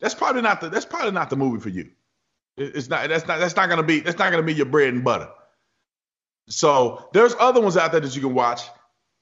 That's 0.01 0.15
probably 0.15 0.43
not 0.43 0.61
the 0.61 0.69
that's 0.69 0.85
probably 0.85 1.13
not 1.13 1.31
the 1.31 1.37
movie 1.37 1.61
for 1.61 1.69
you. 1.69 1.91
it's 2.57 2.89
not 2.89 3.09
that's 3.09 3.27
not 3.27 3.39
that's 3.39 3.55
not 3.55 3.69
gonna 3.69 3.85
be 3.85 4.01
that's 4.01 4.19
not 4.19 4.31
gonna 4.31 4.43
be 4.43 4.55
your 4.55 4.67
bread 4.67 4.93
and 4.93 5.05
butter. 5.05 5.29
So 6.49 7.09
there's 7.13 7.35
other 7.39 7.61
ones 7.61 7.77
out 7.77 7.93
there 7.93 8.01
that 8.01 8.15
you 8.17 8.23
can 8.23 8.35
watch. 8.35 8.63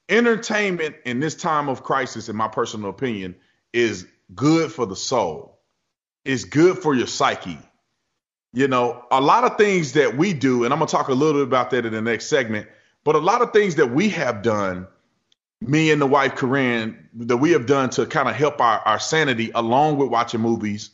Entertainment 0.08 0.96
in 1.04 1.20
this 1.20 1.36
time 1.36 1.68
of 1.68 1.84
crisis, 1.84 2.28
in 2.28 2.34
my 2.34 2.48
personal 2.48 2.90
opinion, 2.90 3.36
is 3.72 4.06
good 4.34 4.72
for 4.72 4.86
the 4.86 4.96
soul 4.96 5.49
is 6.24 6.44
good 6.44 6.78
for 6.78 6.94
your 6.94 7.06
psyche. 7.06 7.59
You 8.52 8.68
know, 8.68 9.04
a 9.11 9.20
lot 9.20 9.44
of 9.44 9.56
things 9.56 9.92
that 9.92 10.16
we 10.16 10.33
do, 10.33 10.64
and 10.64 10.72
I'm 10.72 10.80
gonna 10.80 10.90
talk 10.90 11.09
a 11.09 11.14
little 11.14 11.40
bit 11.40 11.46
about 11.46 11.70
that 11.70 11.87
in 11.87 11.92
the 11.92 12.02
next 12.02 12.26
segment, 12.26 12.68
but 13.04 13.14
a 13.14 13.18
lot 13.18 13.42
of 13.42 13.52
things 13.52 13.76
that 13.76 13.92
we 13.92 14.09
have 14.11 14.42
done, 14.42 14.87
me 15.61 15.90
and 15.90 16.00
the 16.00 16.06
wife 16.06 16.35
Corinne, 16.35 17.09
that 17.14 17.37
we 17.37 17.52
have 17.52 17.66
done 17.66 17.90
to 17.90 18.06
kind 18.06 18.28
of 18.28 18.35
help 18.35 18.61
our, 18.61 18.80
our 18.80 18.98
sanity 18.98 19.52
along 19.54 19.98
with 19.98 20.09
watching 20.09 20.40
movies, 20.40 20.90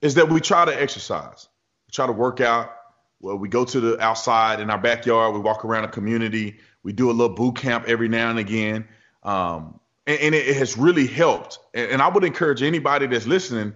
is 0.00 0.14
that 0.14 0.28
we 0.28 0.40
try 0.40 0.64
to 0.64 0.82
exercise, 0.82 1.48
we 1.86 1.92
try 1.92 2.06
to 2.06 2.12
work 2.12 2.40
out. 2.40 2.70
Well, 3.20 3.36
we 3.36 3.48
go 3.48 3.64
to 3.64 3.80
the 3.80 4.00
outside 4.00 4.60
in 4.60 4.68
our 4.68 4.78
backyard, 4.78 5.34
we 5.34 5.40
walk 5.40 5.64
around 5.64 5.84
a 5.84 5.88
community, 5.88 6.58
we 6.82 6.92
do 6.92 7.10
a 7.10 7.12
little 7.12 7.34
boot 7.34 7.56
camp 7.56 7.84
every 7.86 8.08
now 8.08 8.28
and 8.28 8.38
again. 8.38 8.86
Um, 9.22 9.80
and, 10.06 10.20
and 10.20 10.34
it, 10.34 10.56
has 10.56 10.76
really 10.76 11.06
helped. 11.06 11.58
And, 11.72 11.92
and 11.92 12.02
I 12.02 12.08
would 12.08 12.24
encourage 12.24 12.62
anybody 12.62 13.06
that's 13.06 13.26
listening 13.26 13.74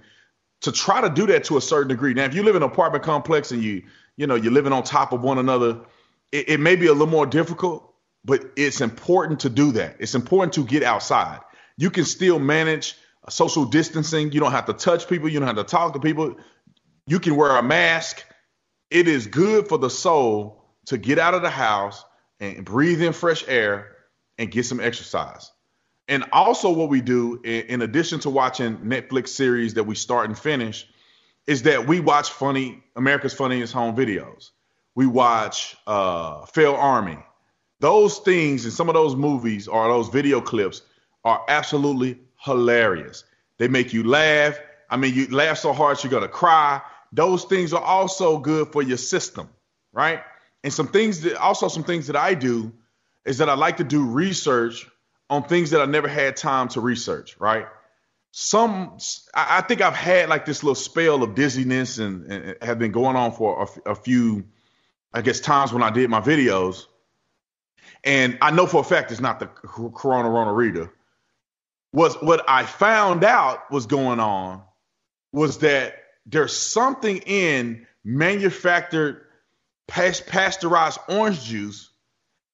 to 0.62 0.72
try 0.72 1.00
to 1.00 1.08
do 1.08 1.26
that 1.26 1.44
to 1.44 1.56
a 1.56 1.60
certain 1.60 1.88
degree. 1.88 2.14
Now, 2.14 2.24
if 2.24 2.34
you 2.34 2.42
live 2.42 2.56
in 2.56 2.62
an 2.62 2.68
apartment 2.68 3.04
complex 3.04 3.52
and 3.52 3.62
you, 3.62 3.82
you 4.16 4.26
know, 4.26 4.34
you're 4.34 4.52
living 4.52 4.72
on 4.72 4.82
top 4.82 5.12
of 5.12 5.20
one 5.20 5.38
another, 5.38 5.80
it, 6.32 6.48
it 6.48 6.60
may 6.60 6.76
be 6.76 6.86
a 6.86 6.92
little 6.92 7.06
more 7.06 7.26
difficult, 7.26 7.94
but 8.24 8.44
it's 8.56 8.80
important 8.80 9.40
to 9.40 9.50
do 9.50 9.72
that. 9.72 9.96
It's 10.00 10.14
important 10.14 10.52
to 10.54 10.64
get 10.64 10.82
outside. 10.82 11.40
You 11.76 11.90
can 11.90 12.04
still 12.04 12.38
manage 12.38 12.96
social 13.28 13.64
distancing. 13.64 14.32
You 14.32 14.40
don't 14.40 14.52
have 14.52 14.66
to 14.66 14.72
touch 14.72 15.08
people. 15.08 15.28
You 15.28 15.38
don't 15.38 15.46
have 15.46 15.56
to 15.56 15.64
talk 15.64 15.92
to 15.94 16.00
people. 16.00 16.36
You 17.06 17.20
can 17.20 17.36
wear 17.36 17.56
a 17.56 17.62
mask. 17.62 18.24
It 18.90 19.06
is 19.06 19.26
good 19.26 19.68
for 19.68 19.78
the 19.78 19.90
soul 19.90 20.64
to 20.86 20.98
get 20.98 21.18
out 21.18 21.34
of 21.34 21.42
the 21.42 21.50
house 21.50 22.04
and 22.40 22.64
breathe 22.64 23.02
in 23.02 23.12
fresh 23.12 23.44
air 23.46 23.96
and 24.38 24.50
get 24.50 24.64
some 24.64 24.80
exercise. 24.80 25.50
And 26.08 26.24
also, 26.32 26.70
what 26.70 26.88
we 26.88 27.02
do, 27.02 27.40
in 27.44 27.82
addition 27.82 28.18
to 28.20 28.30
watching 28.30 28.78
Netflix 28.78 29.28
series 29.28 29.74
that 29.74 29.84
we 29.84 29.94
start 29.94 30.26
and 30.26 30.38
finish, 30.38 30.88
is 31.46 31.62
that 31.64 31.86
we 31.86 32.00
watch 32.00 32.30
funny 32.30 32.82
America's 32.96 33.34
Funniest 33.34 33.74
Home 33.74 33.94
Videos. 33.94 34.50
We 34.94 35.06
watch 35.06 35.76
uh, 35.86 36.46
Fail 36.46 36.74
Army. 36.74 37.18
Those 37.80 38.18
things 38.18 38.64
and 38.64 38.72
some 38.72 38.88
of 38.88 38.94
those 38.94 39.14
movies 39.14 39.68
or 39.68 39.86
those 39.88 40.08
video 40.08 40.40
clips 40.40 40.82
are 41.24 41.44
absolutely 41.48 42.18
hilarious. 42.38 43.24
They 43.58 43.68
make 43.68 43.92
you 43.92 44.02
laugh. 44.02 44.58
I 44.90 44.96
mean, 44.96 45.14
you 45.14 45.28
laugh 45.28 45.58
so 45.58 45.72
hard 45.72 46.02
you're 46.02 46.10
gonna 46.10 46.26
cry. 46.26 46.80
Those 47.12 47.44
things 47.44 47.72
are 47.72 47.82
also 47.82 48.38
good 48.38 48.72
for 48.72 48.82
your 48.82 48.96
system, 48.96 49.48
right? 49.92 50.22
And 50.64 50.72
some 50.72 50.88
things 50.88 51.20
that 51.20 51.36
also 51.36 51.68
some 51.68 51.84
things 51.84 52.06
that 52.06 52.16
I 52.16 52.34
do 52.34 52.72
is 53.24 53.38
that 53.38 53.48
I 53.48 53.54
like 53.54 53.76
to 53.76 53.84
do 53.84 54.04
research 54.04 54.88
on 55.30 55.44
things 55.44 55.70
that 55.70 55.80
I 55.80 55.84
never 55.84 56.08
had 56.08 56.36
time 56.36 56.68
to 56.68 56.80
research, 56.80 57.36
right? 57.38 57.66
Some, 58.30 58.98
I 59.34 59.62
think 59.62 59.80
I've 59.80 59.94
had 59.94 60.28
like 60.28 60.44
this 60.46 60.62
little 60.62 60.74
spell 60.74 61.22
of 61.22 61.34
dizziness 61.34 61.98
and, 61.98 62.30
and 62.30 62.56
have 62.62 62.78
been 62.78 62.92
going 62.92 63.16
on 63.16 63.32
for 63.32 63.68
a, 63.86 63.94
few, 63.94 64.44
I 65.12 65.22
guess, 65.22 65.40
times 65.40 65.72
when 65.72 65.82
I 65.82 65.90
did 65.90 66.08
my 66.10 66.20
videos. 66.20 66.86
And 68.04 68.38
I 68.40 68.50
know 68.50 68.66
for 68.66 68.80
a 68.80 68.84
fact 68.84 69.10
it's 69.10 69.20
not 69.20 69.40
the 69.40 69.46
Corona 69.46 70.30
Rona 70.30 70.52
Rita. 70.52 70.90
Was 71.92 72.14
what 72.16 72.44
I 72.48 72.64
found 72.64 73.24
out 73.24 73.70
was 73.70 73.86
going 73.86 74.20
on 74.20 74.62
was 75.32 75.58
that 75.58 75.96
there's 76.26 76.54
something 76.54 77.18
in 77.18 77.86
manufactured 78.04 79.24
past, 79.86 80.26
pasteurized 80.26 80.98
orange 81.08 81.42
juice 81.44 81.90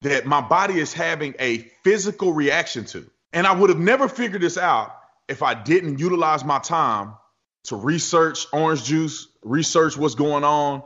that 0.05 0.27
my 0.27 0.43
body 0.43 0.79
is 0.79 0.93
having 0.93 1.35
a 1.38 1.59
physical 1.83 2.33
reaction 2.35 2.85
to. 2.85 3.11
And 3.33 3.47
I 3.47 3.55
would 3.55 3.71
have 3.71 3.79
never 3.79 4.07
figured 4.07 4.43
this 4.43 4.59
out 4.59 4.95
if 5.29 5.43
I 5.43 5.55
didn't 5.55 5.99
utilize 5.99 6.45
my 6.45 6.59
time 6.59 7.14
to 7.64 7.77
research 7.77 8.47
orange 8.53 8.85
juice, 8.85 9.29
research 9.43 9.97
what's 9.97 10.14
going 10.14 10.45
on 10.45 10.83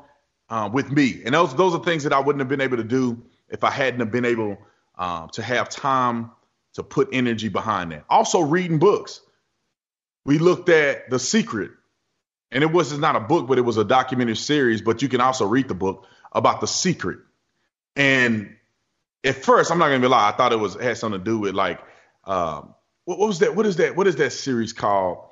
uh, 0.49 0.71
with 0.73 0.91
me. 0.91 1.23
And 1.25 1.35
those 1.35 1.55
those 1.57 1.75
are 1.75 1.83
things 1.83 2.05
that 2.05 2.13
I 2.13 2.21
wouldn't 2.21 2.41
have 2.41 2.49
been 2.49 2.61
able 2.61 2.77
to 2.77 2.85
do 2.85 3.21
if 3.49 3.65
I 3.65 3.71
hadn't 3.71 4.01
have 4.01 4.13
been 4.13 4.25
able 4.25 4.59
um, 4.97 5.31
to 5.31 5.43
have 5.43 5.69
time 5.69 6.31
to 6.75 6.85
put 6.85 7.09
energy 7.13 7.49
behind 7.49 7.91
that. 7.91 8.05
Also, 8.09 8.41
reading 8.41 8.79
books. 8.79 9.21
We 10.25 10.39
looked 10.39 10.69
at 10.69 11.11
The 11.11 11.19
Secret, 11.19 11.73
and 12.53 12.63
it 12.63 12.71
was 12.71 12.97
not 12.97 13.17
a 13.17 13.21
book, 13.21 13.49
but 13.49 13.59
it 13.59 13.63
was 13.63 13.79
a 13.79 13.85
documentary 13.85 14.37
series. 14.37 14.81
But 14.81 15.03
you 15.03 15.09
can 15.09 15.21
also 15.21 15.47
read 15.47 15.67
the 15.67 15.75
book 15.75 16.07
about 16.31 16.61
The 16.61 16.67
Secret. 16.69 17.19
And 17.97 18.55
at 19.25 19.37
first, 19.37 19.71
I'm 19.71 19.79
not 19.79 19.89
gonna 19.89 20.01
be 20.01 20.07
lie, 20.07 20.29
I 20.29 20.33
thought 20.33 20.53
it 20.53 20.59
was 20.59 20.75
had 20.75 20.97
something 20.97 21.21
to 21.21 21.25
do 21.25 21.39
with 21.39 21.55
like 21.55 21.81
um, 22.25 22.75
what, 23.05 23.19
what, 23.19 23.27
was 23.27 23.39
that? 23.41 23.57
What 23.57 23.67
is 23.67 23.77
that? 23.77 23.97
What 23.97 24.07
is 24.07 24.17
that 24.17 24.33
series 24.33 24.73
called? 24.73 25.25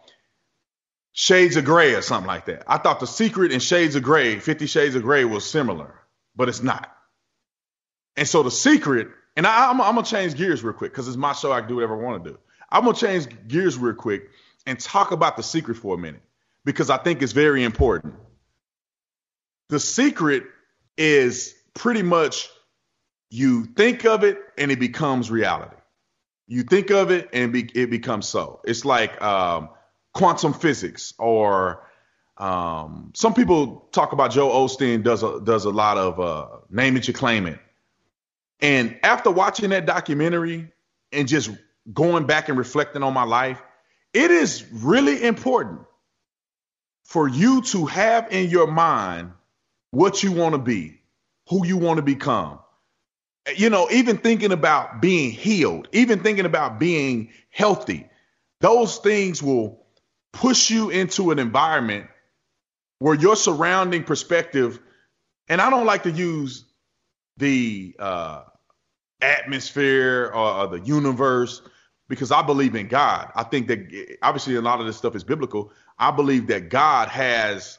Shades 1.12 1.56
of 1.56 1.64
Grey 1.64 1.94
or 1.94 2.02
something 2.02 2.26
like 2.26 2.44
that. 2.44 2.64
I 2.66 2.76
thought 2.76 3.00
The 3.00 3.06
Secret 3.06 3.50
and 3.50 3.62
Shades 3.62 3.96
of 3.96 4.02
Grey, 4.02 4.38
Fifty 4.38 4.66
Shades 4.66 4.94
of 4.94 5.02
Grey, 5.02 5.24
was 5.24 5.48
similar, 5.48 5.94
but 6.34 6.48
it's 6.48 6.62
not. 6.62 6.90
And 8.16 8.28
so 8.28 8.42
The 8.42 8.50
Secret, 8.50 9.08
and 9.36 9.46
I, 9.46 9.70
am 9.70 9.78
gonna 9.78 10.02
change 10.02 10.36
gears 10.36 10.62
real 10.62 10.74
quick 10.74 10.92
because 10.92 11.08
it's 11.08 11.16
my 11.16 11.32
show. 11.32 11.52
I 11.52 11.60
can 11.60 11.68
do 11.68 11.76
whatever 11.76 11.98
I 11.98 12.04
want 12.04 12.24
to 12.24 12.30
do. 12.30 12.38
I'm 12.70 12.84
gonna 12.84 12.96
change 12.96 13.28
gears 13.48 13.78
real 13.78 13.94
quick 13.94 14.28
and 14.66 14.78
talk 14.78 15.10
about 15.10 15.36
The 15.36 15.42
Secret 15.42 15.76
for 15.76 15.94
a 15.94 15.98
minute 15.98 16.22
because 16.64 16.90
I 16.90 16.98
think 16.98 17.22
it's 17.22 17.32
very 17.32 17.64
important. 17.64 18.14
The 19.68 19.80
Secret 19.80 20.44
is 20.98 21.54
pretty 21.74 22.02
much 22.02 22.48
you 23.30 23.64
think 23.64 24.04
of 24.04 24.24
it 24.24 24.38
and 24.56 24.70
it 24.70 24.78
becomes 24.78 25.30
reality. 25.30 25.76
You 26.46 26.62
think 26.62 26.90
of 26.90 27.10
it 27.10 27.28
and 27.32 27.52
be, 27.52 27.68
it 27.74 27.90
becomes 27.90 28.28
so. 28.28 28.60
It's 28.64 28.84
like 28.84 29.20
um, 29.20 29.70
quantum 30.14 30.52
physics, 30.52 31.12
or 31.18 31.82
um, 32.36 33.12
some 33.14 33.34
people 33.34 33.88
talk 33.90 34.12
about 34.12 34.30
Joel 34.30 34.68
Osteen 34.68 35.02
does 35.02 35.22
a, 35.22 35.40
does 35.40 35.64
a 35.64 35.70
lot 35.70 35.98
of 35.98 36.20
uh, 36.20 36.46
name 36.70 36.96
it, 36.96 37.08
you 37.08 37.14
claim 37.14 37.46
it. 37.46 37.58
And 38.60 38.98
after 39.02 39.30
watching 39.30 39.70
that 39.70 39.86
documentary 39.86 40.70
and 41.12 41.26
just 41.26 41.50
going 41.92 42.26
back 42.26 42.48
and 42.48 42.56
reflecting 42.56 43.02
on 43.02 43.12
my 43.12 43.24
life, 43.24 43.60
it 44.14 44.30
is 44.30 44.64
really 44.72 45.22
important 45.24 45.80
for 47.04 47.28
you 47.28 47.62
to 47.62 47.86
have 47.86 48.32
in 48.32 48.50
your 48.50 48.66
mind 48.66 49.32
what 49.90 50.22
you 50.22 50.32
want 50.32 50.54
to 50.54 50.58
be, 50.58 51.00
who 51.48 51.66
you 51.66 51.76
want 51.76 51.98
to 51.98 52.02
become 52.02 52.60
you 53.54 53.70
know, 53.70 53.88
even 53.90 54.18
thinking 54.18 54.52
about 54.52 55.00
being 55.00 55.30
healed, 55.30 55.88
even 55.92 56.22
thinking 56.22 56.46
about 56.46 56.78
being 56.78 57.30
healthy, 57.50 58.08
those 58.60 58.98
things 58.98 59.42
will 59.42 59.86
push 60.32 60.70
you 60.70 60.90
into 60.90 61.30
an 61.30 61.38
environment 61.38 62.06
where 62.98 63.14
your 63.14 63.36
surrounding 63.36 64.04
perspective, 64.04 64.80
and 65.48 65.60
I 65.60 65.70
don't 65.70 65.86
like 65.86 66.04
to 66.04 66.10
use 66.10 66.64
the 67.36 67.94
uh, 67.98 68.44
atmosphere 69.20 70.30
or, 70.34 70.52
or 70.52 70.66
the 70.68 70.80
universe 70.80 71.62
because 72.08 72.32
I 72.32 72.42
believe 72.42 72.74
in 72.74 72.88
God. 72.88 73.30
I 73.34 73.42
think 73.44 73.68
that 73.68 74.16
obviously 74.22 74.56
a 74.56 74.62
lot 74.62 74.80
of 74.80 74.86
this 74.86 74.96
stuff 74.96 75.14
is 75.14 75.24
biblical. 75.24 75.72
I 75.98 76.10
believe 76.10 76.48
that 76.48 76.68
God 76.68 77.08
has 77.08 77.78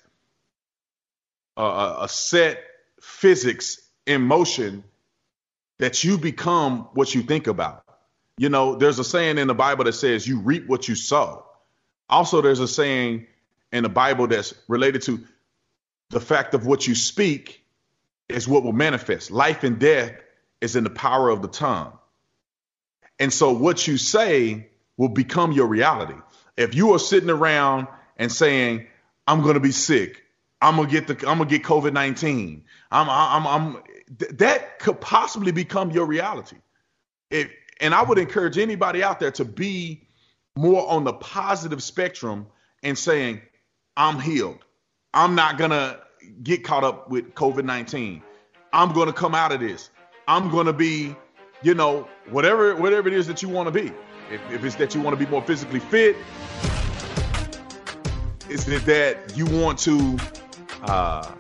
a, 1.56 1.97
a 2.01 2.08
set 2.10 2.62
physics 3.01 3.80
in 4.06 4.21
motion 4.21 4.84
that 5.79 6.03
you 6.03 6.17
become 6.17 6.89
what 6.93 7.13
you 7.13 7.21
think 7.21 7.47
about. 7.47 7.83
You 8.37 8.49
know, 8.49 8.75
there's 8.75 8.99
a 8.99 9.03
saying 9.03 9.37
in 9.37 9.47
the 9.47 9.55
Bible 9.55 9.85
that 9.85 9.93
says 9.93 10.27
you 10.27 10.39
reap 10.39 10.67
what 10.67 10.87
you 10.87 10.95
sow. 10.95 11.45
Also, 12.09 12.41
there's 12.41 12.59
a 12.59 12.67
saying 12.67 13.27
in 13.71 13.83
the 13.83 13.89
Bible 13.89 14.27
that's 14.27 14.53
related 14.67 15.01
to 15.03 15.23
the 16.09 16.19
fact 16.19 16.53
of 16.53 16.65
what 16.65 16.87
you 16.87 16.95
speak 16.95 17.63
is 18.29 18.47
what 18.47 18.63
will 18.63 18.73
manifest. 18.73 19.31
Life 19.31 19.63
and 19.63 19.79
death 19.79 20.13
is 20.61 20.75
in 20.75 20.83
the 20.83 20.89
power 20.89 21.29
of 21.29 21.41
the 21.41 21.47
tongue. 21.47 21.97
And 23.19 23.33
so 23.33 23.51
what 23.51 23.87
you 23.87 23.97
say 23.97 24.69
will 24.95 25.09
become 25.09 25.51
your 25.51 25.67
reality. 25.67 26.15
If 26.55 26.75
you 26.75 26.93
are 26.93 26.99
sitting 26.99 27.29
around 27.29 27.87
and 28.17 28.31
saying, 28.31 28.87
I'm 29.27 29.41
going 29.41 29.55
to 29.55 29.59
be 29.59 29.71
sick, 29.71 30.23
I'm 30.61 30.75
going 30.75 30.89
to 30.89 30.93
get 30.93 31.07
the 31.07 31.29
I'm 31.29 31.37
going 31.37 31.49
to 31.49 31.57
get 31.57 31.65
COVID-19. 31.65 32.61
I'm 32.91 33.09
I'm 33.09 33.47
I'm 33.47 33.83
th- 34.20 34.32
that 34.34 34.80
could 34.80 35.00
possibly 35.02 35.52
become 35.52 35.91
your 35.91 36.06
reality. 36.06 36.58
If, 37.30 37.52
and 37.82 37.93
I 37.93 38.04
would 38.04 38.17
encourage 38.17 38.58
anybody 38.58 39.04
out 39.04 39.20
there 39.20 39.32
to 39.32 39.46
be 39.46 40.08
more 40.56 40.89
on 40.89 41.04
the 41.04 41.13
positive 41.13 41.84
spectrum 41.84 42.48
and 42.84 42.98
saying, 42.98 43.41
I'm 43.96 44.20
healed. 44.20 44.60
I'm 45.13 45.36
not 45.36 45.58
to 45.72 46.00
get 46.43 46.63
caught 46.63 46.84
up 46.84 47.10
with 47.10 47.34
COVID 47.34 47.65
19. 47.65 48.22
I'm 48.74 48.93
to 49.08 49.13
come 49.13 49.34
out 49.34 49.52
of 49.52 49.60
this. 49.60 49.89
I'm 50.28 50.50
to 50.65 50.74
be, 50.74 51.15
you 51.62 51.74
know, 51.74 52.08
whatever 52.30 52.76
whatever 52.76 53.08
it 53.08 53.13
is 53.13 53.28
that 53.28 53.41
you 53.41 53.50
want 53.50 53.67
to 53.67 53.72
be. 53.72 53.91
If, 54.30 54.41
if 54.52 54.63
it's 54.63 54.76
that 54.76 54.93
you 54.93 55.02
want 55.02 55.17
to 55.17 55.26
be 55.26 55.30
more 55.30 55.41
physically 55.41 55.80
fit, 55.80 56.17
is 58.50 58.67
it 58.67 58.86
that 58.86 59.38
you 59.38 59.46
want 59.46 59.80
to 59.80 60.17
uh, 60.84 61.32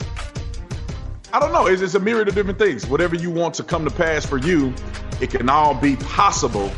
I 1.33 1.39
don't 1.39 1.51
know. 1.51 1.67
It's, 1.67 1.81
it's 1.81 1.95
a 1.95 1.99
myriad 1.99 2.29
of 2.29 2.35
different 2.35 2.57
things. 2.57 2.87
Whatever 2.87 3.15
you 3.15 3.29
want 3.29 3.53
to 3.55 3.63
come 3.63 3.83
to 3.83 3.91
pass 3.91 4.25
for 4.25 4.37
you, 4.37 4.73
it 5.19 5.29
can 5.29 5.49
all 5.49 5.73
be 5.73 5.97
possible 5.97 6.71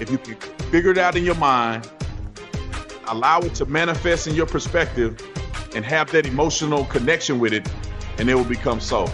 if 0.00 0.10
you 0.10 0.18
can 0.18 0.36
figure 0.70 0.90
it 0.90 0.98
out 0.98 1.14
in 1.14 1.24
your 1.24 1.34
mind, 1.34 1.90
allow 3.08 3.40
it 3.40 3.54
to 3.56 3.66
manifest 3.66 4.26
in 4.26 4.34
your 4.34 4.46
perspective, 4.46 5.20
and 5.74 5.84
have 5.84 6.10
that 6.12 6.26
emotional 6.26 6.84
connection 6.86 7.38
with 7.38 7.52
it, 7.52 7.68
and 8.18 8.28
it 8.28 8.34
will 8.34 8.44
become 8.44 8.80
so. 8.80 9.10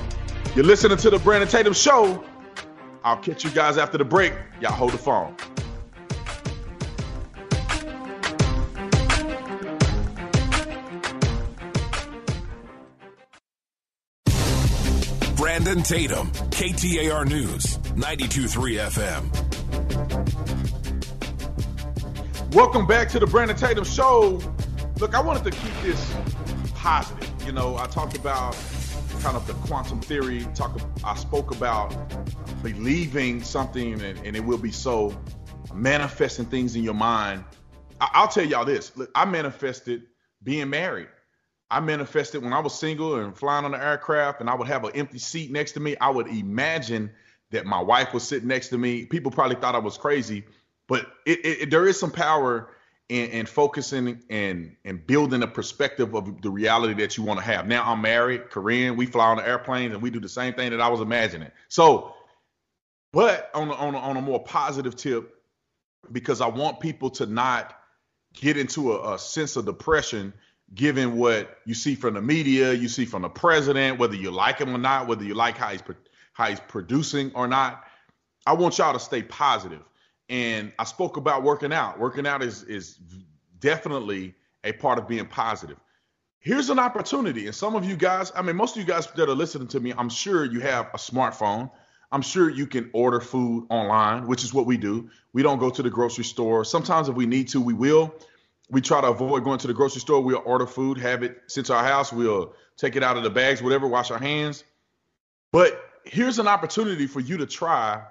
You're 0.54 0.64
listening 0.64 0.98
to 0.98 1.10
the 1.10 1.18
Brandon 1.18 1.48
Tatum 1.48 1.72
Show. 1.72 2.24
I'll 3.04 3.16
catch 3.16 3.44
you 3.44 3.50
guys 3.50 3.78
after 3.78 3.98
the 3.98 4.04
break. 4.04 4.32
Y'all 4.60 4.72
hold 4.72 4.92
the 4.92 4.98
phone. 4.98 5.36
Brandon 15.58 15.82
Tatum, 15.82 16.30
KTAR 16.50 17.26
News, 17.28 17.78
92.3 17.96 18.78
FM. 18.94 19.24
Welcome 22.54 22.86
back 22.86 23.08
to 23.08 23.18
the 23.18 23.26
Brandon 23.26 23.56
Tatum 23.56 23.82
Show. 23.82 24.40
Look, 25.00 25.16
I 25.16 25.20
wanted 25.20 25.42
to 25.42 25.50
keep 25.50 25.72
this 25.82 26.14
positive. 26.76 27.28
You 27.44 27.50
know, 27.50 27.76
I 27.76 27.86
talked 27.86 28.16
about 28.16 28.56
kind 29.20 29.36
of 29.36 29.48
the 29.48 29.54
quantum 29.66 30.00
theory. 30.00 30.46
Talk. 30.54 30.80
I 31.02 31.16
spoke 31.16 31.50
about 31.50 31.92
believing 32.62 33.42
something 33.42 34.00
and, 34.00 34.16
and 34.24 34.36
it 34.36 34.44
will 34.44 34.58
be 34.58 34.70
so. 34.70 35.20
Manifesting 35.74 36.46
things 36.46 36.76
in 36.76 36.84
your 36.84 36.94
mind. 36.94 37.42
I, 38.00 38.20
will 38.20 38.28
tell 38.28 38.44
y'all 38.44 38.64
this. 38.64 38.96
Look, 38.96 39.10
I 39.12 39.24
manifested 39.24 40.04
being 40.40 40.70
married. 40.70 41.08
I 41.70 41.80
manifested 41.80 42.42
when 42.42 42.52
I 42.52 42.60
was 42.60 42.78
single 42.78 43.16
and 43.16 43.36
flying 43.36 43.64
on 43.64 43.72
the 43.72 43.82
aircraft, 43.82 44.40
and 44.40 44.48
I 44.48 44.54
would 44.54 44.68
have 44.68 44.84
an 44.84 44.92
empty 44.94 45.18
seat 45.18 45.50
next 45.50 45.72
to 45.72 45.80
me. 45.80 45.96
I 46.00 46.08
would 46.08 46.28
imagine 46.28 47.10
that 47.50 47.66
my 47.66 47.80
wife 47.80 48.14
was 48.14 48.22
sitting 48.22 48.48
next 48.48 48.68
to 48.68 48.78
me. 48.78 49.04
People 49.04 49.30
probably 49.30 49.56
thought 49.56 49.74
I 49.74 49.78
was 49.78 49.98
crazy, 49.98 50.44
but 50.86 51.06
it, 51.26 51.44
it, 51.44 51.70
there 51.70 51.86
is 51.86 51.98
some 51.98 52.10
power 52.10 52.70
in, 53.08 53.30
in, 53.30 53.46
focusing 53.46 54.22
and 54.28 54.76
and 54.84 55.06
building 55.06 55.42
a 55.42 55.46
perspective 55.46 56.14
of 56.14 56.42
the 56.42 56.50
reality 56.50 56.94
that 56.94 57.16
you 57.16 57.22
want 57.22 57.40
to 57.40 57.44
have. 57.44 57.66
Now 57.66 57.90
I'm 57.90 58.02
married, 58.02 58.50
Corinne. 58.50 58.96
We 58.96 59.06
fly 59.06 59.26
on 59.26 59.38
the 59.38 59.46
airplanes 59.46 59.94
and 59.94 60.02
we 60.02 60.10
do 60.10 60.20
the 60.20 60.28
same 60.28 60.54
thing 60.54 60.70
that 60.70 60.80
I 60.80 60.88
was 60.88 61.00
imagining. 61.00 61.50
So, 61.68 62.14
but 63.12 63.50
on 63.54 63.68
a, 63.68 63.74
on 63.74 63.94
a, 63.94 63.98
on 63.98 64.16
a 64.18 64.20
more 64.20 64.42
positive 64.42 64.94
tip, 64.96 65.34
because 66.12 66.40
I 66.40 66.48
want 66.48 66.80
people 66.80 67.10
to 67.10 67.26
not 67.26 67.74
get 68.34 68.56
into 68.56 68.92
a, 68.92 69.14
a 69.14 69.18
sense 69.18 69.56
of 69.56 69.64
depression 69.64 70.34
given 70.74 71.16
what 71.16 71.58
you 71.64 71.74
see 71.74 71.94
from 71.94 72.14
the 72.14 72.22
media, 72.22 72.72
you 72.72 72.88
see 72.88 73.04
from 73.04 73.22
the 73.22 73.28
president, 73.28 73.98
whether 73.98 74.14
you 74.14 74.30
like 74.30 74.58
him 74.58 74.74
or 74.74 74.78
not, 74.78 75.06
whether 75.06 75.24
you 75.24 75.34
like 75.34 75.56
how 75.56 75.68
he's 75.68 75.82
how 76.32 76.46
he's 76.46 76.60
producing 76.60 77.32
or 77.34 77.48
not. 77.48 77.84
I 78.46 78.52
want 78.52 78.78
y'all 78.78 78.92
to 78.92 79.00
stay 79.00 79.22
positive. 79.22 79.82
And 80.28 80.72
I 80.78 80.84
spoke 80.84 81.16
about 81.16 81.42
working 81.42 81.72
out. 81.72 81.98
Working 81.98 82.26
out 82.26 82.42
is 82.42 82.62
is 82.64 82.98
definitely 83.60 84.34
a 84.64 84.72
part 84.72 84.98
of 84.98 85.08
being 85.08 85.26
positive. 85.26 85.78
Here's 86.40 86.70
an 86.70 86.78
opportunity. 86.78 87.46
And 87.46 87.54
some 87.54 87.74
of 87.74 87.84
you 87.84 87.96
guys, 87.96 88.30
I 88.34 88.42
mean, 88.42 88.56
most 88.56 88.76
of 88.76 88.80
you 88.80 88.86
guys 88.86 89.06
that 89.06 89.28
are 89.28 89.34
listening 89.34 89.68
to 89.68 89.80
me, 89.80 89.92
I'm 89.96 90.08
sure 90.08 90.44
you 90.44 90.60
have 90.60 90.86
a 90.94 90.98
smartphone. 90.98 91.70
I'm 92.12 92.22
sure 92.22 92.48
you 92.48 92.66
can 92.66 92.88
order 92.92 93.20
food 93.20 93.66
online, 93.68 94.26
which 94.26 94.44
is 94.44 94.54
what 94.54 94.64
we 94.64 94.76
do. 94.76 95.10
We 95.32 95.42
don't 95.42 95.58
go 95.58 95.68
to 95.68 95.82
the 95.82 95.90
grocery 95.90 96.24
store. 96.24 96.64
Sometimes 96.64 97.08
if 97.08 97.14
we 97.14 97.26
need 97.26 97.48
to, 97.48 97.60
we 97.60 97.74
will. 97.74 98.14
We 98.70 98.80
try 98.80 99.00
to 99.00 99.08
avoid 99.08 99.44
going 99.44 99.58
to 99.60 99.66
the 99.66 99.74
grocery 99.74 100.00
store. 100.00 100.20
We'll 100.20 100.42
order 100.44 100.66
food, 100.66 100.98
have 100.98 101.22
it 101.22 101.40
sent 101.46 101.68
to 101.68 101.74
our 101.74 101.84
house. 101.84 102.12
We'll 102.12 102.54
take 102.76 102.96
it 102.96 103.02
out 103.02 103.16
of 103.16 103.22
the 103.22 103.30
bags, 103.30 103.62
whatever, 103.62 103.86
wash 103.86 104.10
our 104.10 104.18
hands. 104.18 104.64
But 105.52 105.80
here's 106.04 106.38
an 106.38 106.48
opportunity 106.48 107.06
for 107.06 107.20
you 107.20 107.38
to 107.38 107.46
try 107.46 108.02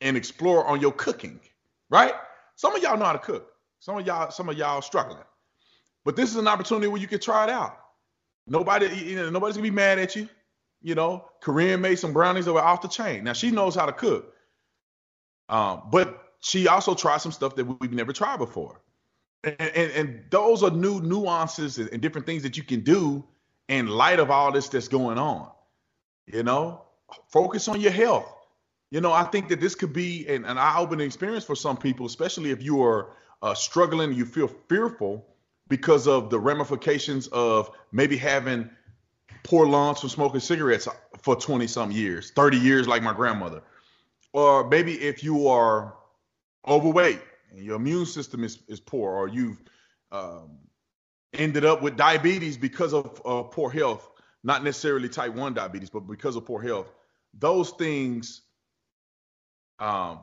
and 0.00 0.16
explore 0.16 0.66
on 0.66 0.80
your 0.80 0.92
cooking, 0.92 1.40
right? 1.90 2.14
Some 2.56 2.74
of 2.74 2.82
y'all 2.82 2.98
know 2.98 3.04
how 3.04 3.12
to 3.12 3.18
cook. 3.18 3.52
Some 3.78 3.98
of 3.98 4.06
y'all, 4.06 4.30
some 4.30 4.48
of 4.48 4.56
y'all 4.56 4.82
struggling. 4.82 5.22
But 6.04 6.16
this 6.16 6.30
is 6.30 6.36
an 6.36 6.48
opportunity 6.48 6.88
where 6.88 7.00
you 7.00 7.06
can 7.06 7.20
try 7.20 7.44
it 7.44 7.50
out. 7.50 7.78
Nobody, 8.46 8.86
you 8.96 9.16
know, 9.16 9.30
nobody's 9.30 9.56
gonna 9.56 9.68
be 9.68 9.70
mad 9.70 9.98
at 9.98 10.16
you. 10.16 10.28
You 10.80 10.96
know, 10.96 11.26
Corinne 11.40 11.80
made 11.80 11.96
some 11.96 12.12
brownies 12.12 12.44
that 12.46 12.52
were 12.52 12.62
off 12.62 12.82
the 12.82 12.88
chain. 12.88 13.22
Now 13.22 13.34
she 13.34 13.52
knows 13.52 13.76
how 13.76 13.86
to 13.86 13.92
cook. 13.92 14.34
Um, 15.48 15.82
but 15.90 16.32
she 16.40 16.66
also 16.66 16.94
tried 16.94 17.18
some 17.18 17.30
stuff 17.30 17.54
that 17.54 17.64
we've 17.64 17.92
never 17.92 18.12
tried 18.12 18.38
before. 18.38 18.80
And, 19.44 19.56
and, 19.76 20.24
those 20.30 20.62
are 20.62 20.70
new 20.70 21.00
nuances 21.00 21.78
and, 21.78 21.88
and 21.92 22.00
different 22.00 22.26
things 22.26 22.44
that 22.44 22.56
you 22.56 22.62
can 22.62 22.80
do 22.80 23.24
in 23.68 23.88
light 23.88 24.20
of 24.20 24.30
all 24.30 24.52
this 24.52 24.68
that's 24.68 24.86
going 24.86 25.18
on. 25.18 25.50
You 26.26 26.44
know, 26.44 26.82
focus 27.28 27.66
on 27.66 27.80
your 27.80 27.90
health. 27.90 28.32
You 28.92 29.00
know, 29.00 29.12
I 29.12 29.24
think 29.24 29.48
that 29.48 29.60
this 29.60 29.74
could 29.74 29.92
be 29.92 30.26
an, 30.28 30.44
an 30.44 30.58
eye-opening 30.58 31.06
experience 31.06 31.44
for 31.44 31.56
some 31.56 31.76
people, 31.76 32.06
especially 32.06 32.50
if 32.50 32.62
you 32.62 32.82
are 32.82 33.16
uh, 33.42 33.54
struggling, 33.54 34.12
you 34.12 34.24
feel 34.24 34.48
fearful 34.68 35.26
because 35.68 36.06
of 36.06 36.30
the 36.30 36.38
ramifications 36.38 37.26
of 37.28 37.70
maybe 37.90 38.16
having 38.16 38.70
poor 39.42 39.66
lungs 39.66 40.00
from 40.00 40.08
smoking 40.08 40.40
cigarettes 40.40 40.86
for 41.20 41.34
20 41.34 41.66
some 41.66 41.90
years, 41.90 42.30
30 42.32 42.58
years, 42.58 42.86
like 42.86 43.02
my 43.02 43.12
grandmother. 43.12 43.62
Or 44.32 44.68
maybe 44.68 44.94
if 45.00 45.24
you 45.24 45.48
are 45.48 45.94
overweight 46.68 47.20
and 47.52 47.64
your 47.64 47.76
immune 47.76 48.06
system 48.06 48.44
is, 48.44 48.58
is 48.68 48.80
poor, 48.80 49.12
or 49.12 49.28
you've 49.28 49.62
um, 50.10 50.58
ended 51.32 51.64
up 51.64 51.82
with 51.82 51.96
diabetes 51.96 52.56
because 52.56 52.92
of 52.92 53.20
uh, 53.24 53.42
poor 53.42 53.70
health, 53.70 54.08
not 54.42 54.64
necessarily 54.64 55.08
type 55.08 55.34
1 55.34 55.54
diabetes, 55.54 55.90
but 55.90 56.00
because 56.00 56.36
of 56.36 56.44
poor 56.44 56.60
health, 56.60 56.92
those 57.34 57.70
things 57.70 58.42
um, 59.78 60.20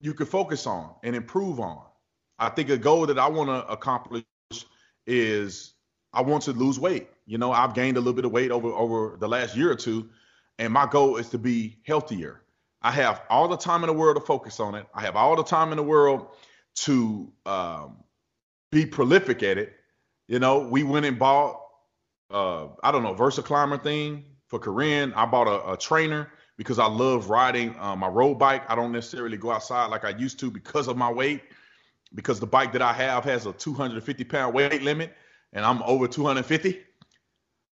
you 0.00 0.14
can 0.14 0.26
focus 0.26 0.66
on 0.66 0.94
and 1.02 1.14
improve 1.14 1.60
on. 1.60 1.82
I 2.38 2.48
think 2.48 2.70
a 2.70 2.76
goal 2.76 3.06
that 3.06 3.18
I 3.18 3.28
want 3.28 3.48
to 3.48 3.66
accomplish 3.70 4.24
is 5.06 5.74
I 6.12 6.22
want 6.22 6.42
to 6.44 6.52
lose 6.52 6.78
weight. 6.78 7.08
You 7.26 7.38
know, 7.38 7.52
I've 7.52 7.74
gained 7.74 7.96
a 7.96 8.00
little 8.00 8.12
bit 8.12 8.24
of 8.24 8.32
weight 8.32 8.50
over 8.50 8.68
over 8.68 9.16
the 9.18 9.28
last 9.28 9.56
year 9.56 9.70
or 9.70 9.76
two, 9.76 10.10
and 10.58 10.72
my 10.72 10.86
goal 10.86 11.16
is 11.16 11.28
to 11.30 11.38
be 11.38 11.78
healthier. 11.86 12.41
I 12.82 12.90
have 12.90 13.22
all 13.30 13.48
the 13.48 13.56
time 13.56 13.82
in 13.84 13.88
the 13.88 13.92
world 13.94 14.16
to 14.16 14.20
focus 14.20 14.60
on 14.60 14.74
it. 14.74 14.86
I 14.94 15.02
have 15.02 15.16
all 15.16 15.36
the 15.36 15.44
time 15.44 15.70
in 15.70 15.76
the 15.76 15.82
world 15.82 16.26
to 16.74 17.32
um, 17.46 17.96
be 18.70 18.86
prolific 18.86 19.42
at 19.42 19.58
it. 19.58 19.72
You 20.28 20.38
know, 20.38 20.60
we 20.60 20.82
went 20.82 21.06
and 21.06 21.18
bought 21.18 21.62
uh, 22.32 22.68
I 22.82 22.90
don't 22.90 23.02
know 23.02 23.14
VersaClimber 23.14 23.82
thing 23.82 24.24
for 24.48 24.58
Corinne. 24.58 25.12
I 25.14 25.26
bought 25.26 25.46
a, 25.46 25.72
a 25.72 25.76
trainer 25.76 26.30
because 26.56 26.78
I 26.78 26.86
love 26.86 27.28
riding 27.28 27.76
uh, 27.78 27.94
my 27.94 28.08
road 28.08 28.38
bike. 28.38 28.62
I 28.68 28.74
don't 28.74 28.92
necessarily 28.92 29.36
go 29.36 29.50
outside 29.50 29.86
like 29.86 30.04
I 30.04 30.10
used 30.10 30.40
to 30.40 30.50
because 30.50 30.88
of 30.88 30.96
my 30.96 31.10
weight, 31.10 31.42
because 32.14 32.40
the 32.40 32.46
bike 32.46 32.72
that 32.72 32.82
I 32.82 32.92
have 32.94 33.24
has 33.24 33.46
a 33.46 33.52
250 33.52 34.24
pound 34.24 34.54
weight 34.54 34.82
limit, 34.82 35.12
and 35.52 35.64
I'm 35.64 35.82
over 35.82 36.08
250. 36.08 36.80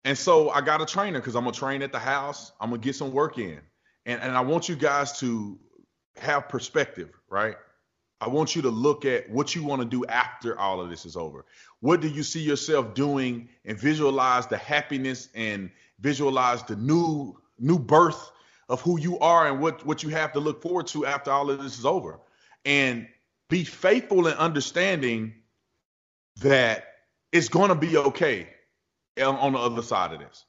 And 0.05 0.17
so 0.17 0.51
I 0.51 0.61
got 0.61 0.81
a 0.81 0.87
trainer 0.87 1.19
because 1.19 1.37
I'm 1.37 1.45
gonna 1.45 1.55
train 1.55 1.83
at 1.83 1.93
the 1.93 1.99
house. 1.99 2.53
I'm 2.61 2.71
gonna 2.71 2.81
get 2.81 2.95
some 2.95 3.13
work 3.13 3.39
in, 3.39 3.61
and 4.07 4.23
and 4.23 4.37
I 4.37 4.41
want 4.41 4.69
you 4.69 4.77
guys 4.77 5.19
to 5.21 5.59
have 6.17 6.49
perspective, 6.49 7.11
right? 7.29 7.57
I 8.21 8.29
want 8.29 8.57
you 8.57 8.63
to 8.63 8.71
look 8.71 9.05
at 9.05 9.29
what 9.29 9.55
you 9.55 9.63
want 9.63 9.83
to 9.83 9.89
do 9.89 10.07
after 10.07 10.59
all 10.59 10.81
of 10.81 10.89
this 10.89 11.05
is 11.05 11.17
over. 11.17 11.45
What 11.81 12.01
do 12.01 12.09
you 12.09 12.23
see 12.23 12.41
yourself 12.41 12.95
doing 12.95 13.51
and 13.67 13.79
visualize 13.79 14.47
the 14.47 14.57
happiness 14.57 15.29
and 15.35 15.71
visualize 16.01 16.63
the 16.63 16.77
new 16.77 17.37
new 17.59 17.79
birth 17.79 18.31
of 18.69 18.81
who 18.81 18.99
you 18.99 19.19
are 19.19 19.47
and 19.47 19.61
what 19.61 19.85
what 19.85 20.03
you 20.03 20.09
have 20.11 20.33
to 20.33 20.41
look 20.41 20.63
forward 20.63 20.87
to 20.89 21.05
after 21.05 21.31
all 21.31 21.51
of 21.51 21.63
this 21.63 21.79
is 21.79 21.85
over. 21.85 22.19
And 22.65 23.07
be 23.49 23.65
faithful 23.65 24.27
in 24.27 24.35
understanding 24.35 25.35
that 26.41 26.85
it's 27.33 27.49
going 27.49 27.69
to 27.69 27.75
be 27.75 27.97
okay 27.97 28.49
on 29.23 29.53
the 29.53 29.59
other 29.59 29.83
side 29.83 30.13
of 30.13 30.21
this. 30.21 30.45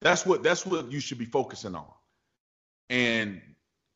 That's 0.00 0.26
what 0.26 0.42
that's 0.42 0.66
what 0.66 0.90
you 0.90 1.00
should 1.00 1.18
be 1.18 1.24
focusing 1.24 1.74
on. 1.74 1.86
And 2.90 3.40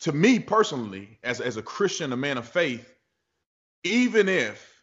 to 0.01 0.13
me 0.13 0.39
personally, 0.39 1.19
as 1.23 1.41
as 1.41 1.57
a 1.57 1.63
Christian, 1.63 2.13
a 2.13 2.17
man 2.17 2.39
of 2.39 2.49
faith, 2.49 2.95
even 3.85 4.29
if 4.29 4.83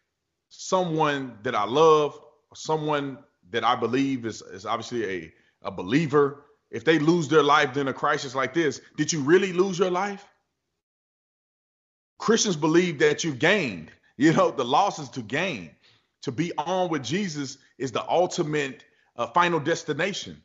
someone 0.50 1.38
that 1.44 1.56
I 1.56 1.66
love, 1.66 2.20
someone 2.54 3.20
that 3.52 3.64
I 3.64 3.76
believe 3.76 4.26
is 4.26 4.42
is 4.42 4.66
obviously 4.66 5.06
a 5.06 5.34
a 5.62 5.72
believer, 5.72 6.46
if 6.72 6.86
they 6.86 7.00
lose 7.00 7.28
their 7.28 7.44
life 7.44 7.76
in 7.78 7.88
a 7.88 7.94
crisis 7.94 8.36
like 8.36 8.54
this, 8.54 8.82
did 8.96 9.12
you 9.12 9.22
really 9.22 9.54
lose 9.54 9.80
your 9.80 9.92
life? 9.92 10.26
Christians 12.18 12.56
believe 12.56 13.00
that 13.00 13.24
you've 13.24 13.40
gained. 13.40 13.92
You 14.20 14.34
know, 14.34 14.52
the 14.52 14.66
loss 14.66 15.00
is 15.00 15.08
to 15.12 15.22
gain. 15.22 15.72
To 16.24 16.32
be 16.34 16.52
on 16.58 16.90
with 16.90 17.06
Jesus 17.06 17.58
is 17.78 17.94
the 17.94 18.06
ultimate 18.06 18.84
uh, 19.16 19.28
final 19.28 19.62
destination. 19.62 20.44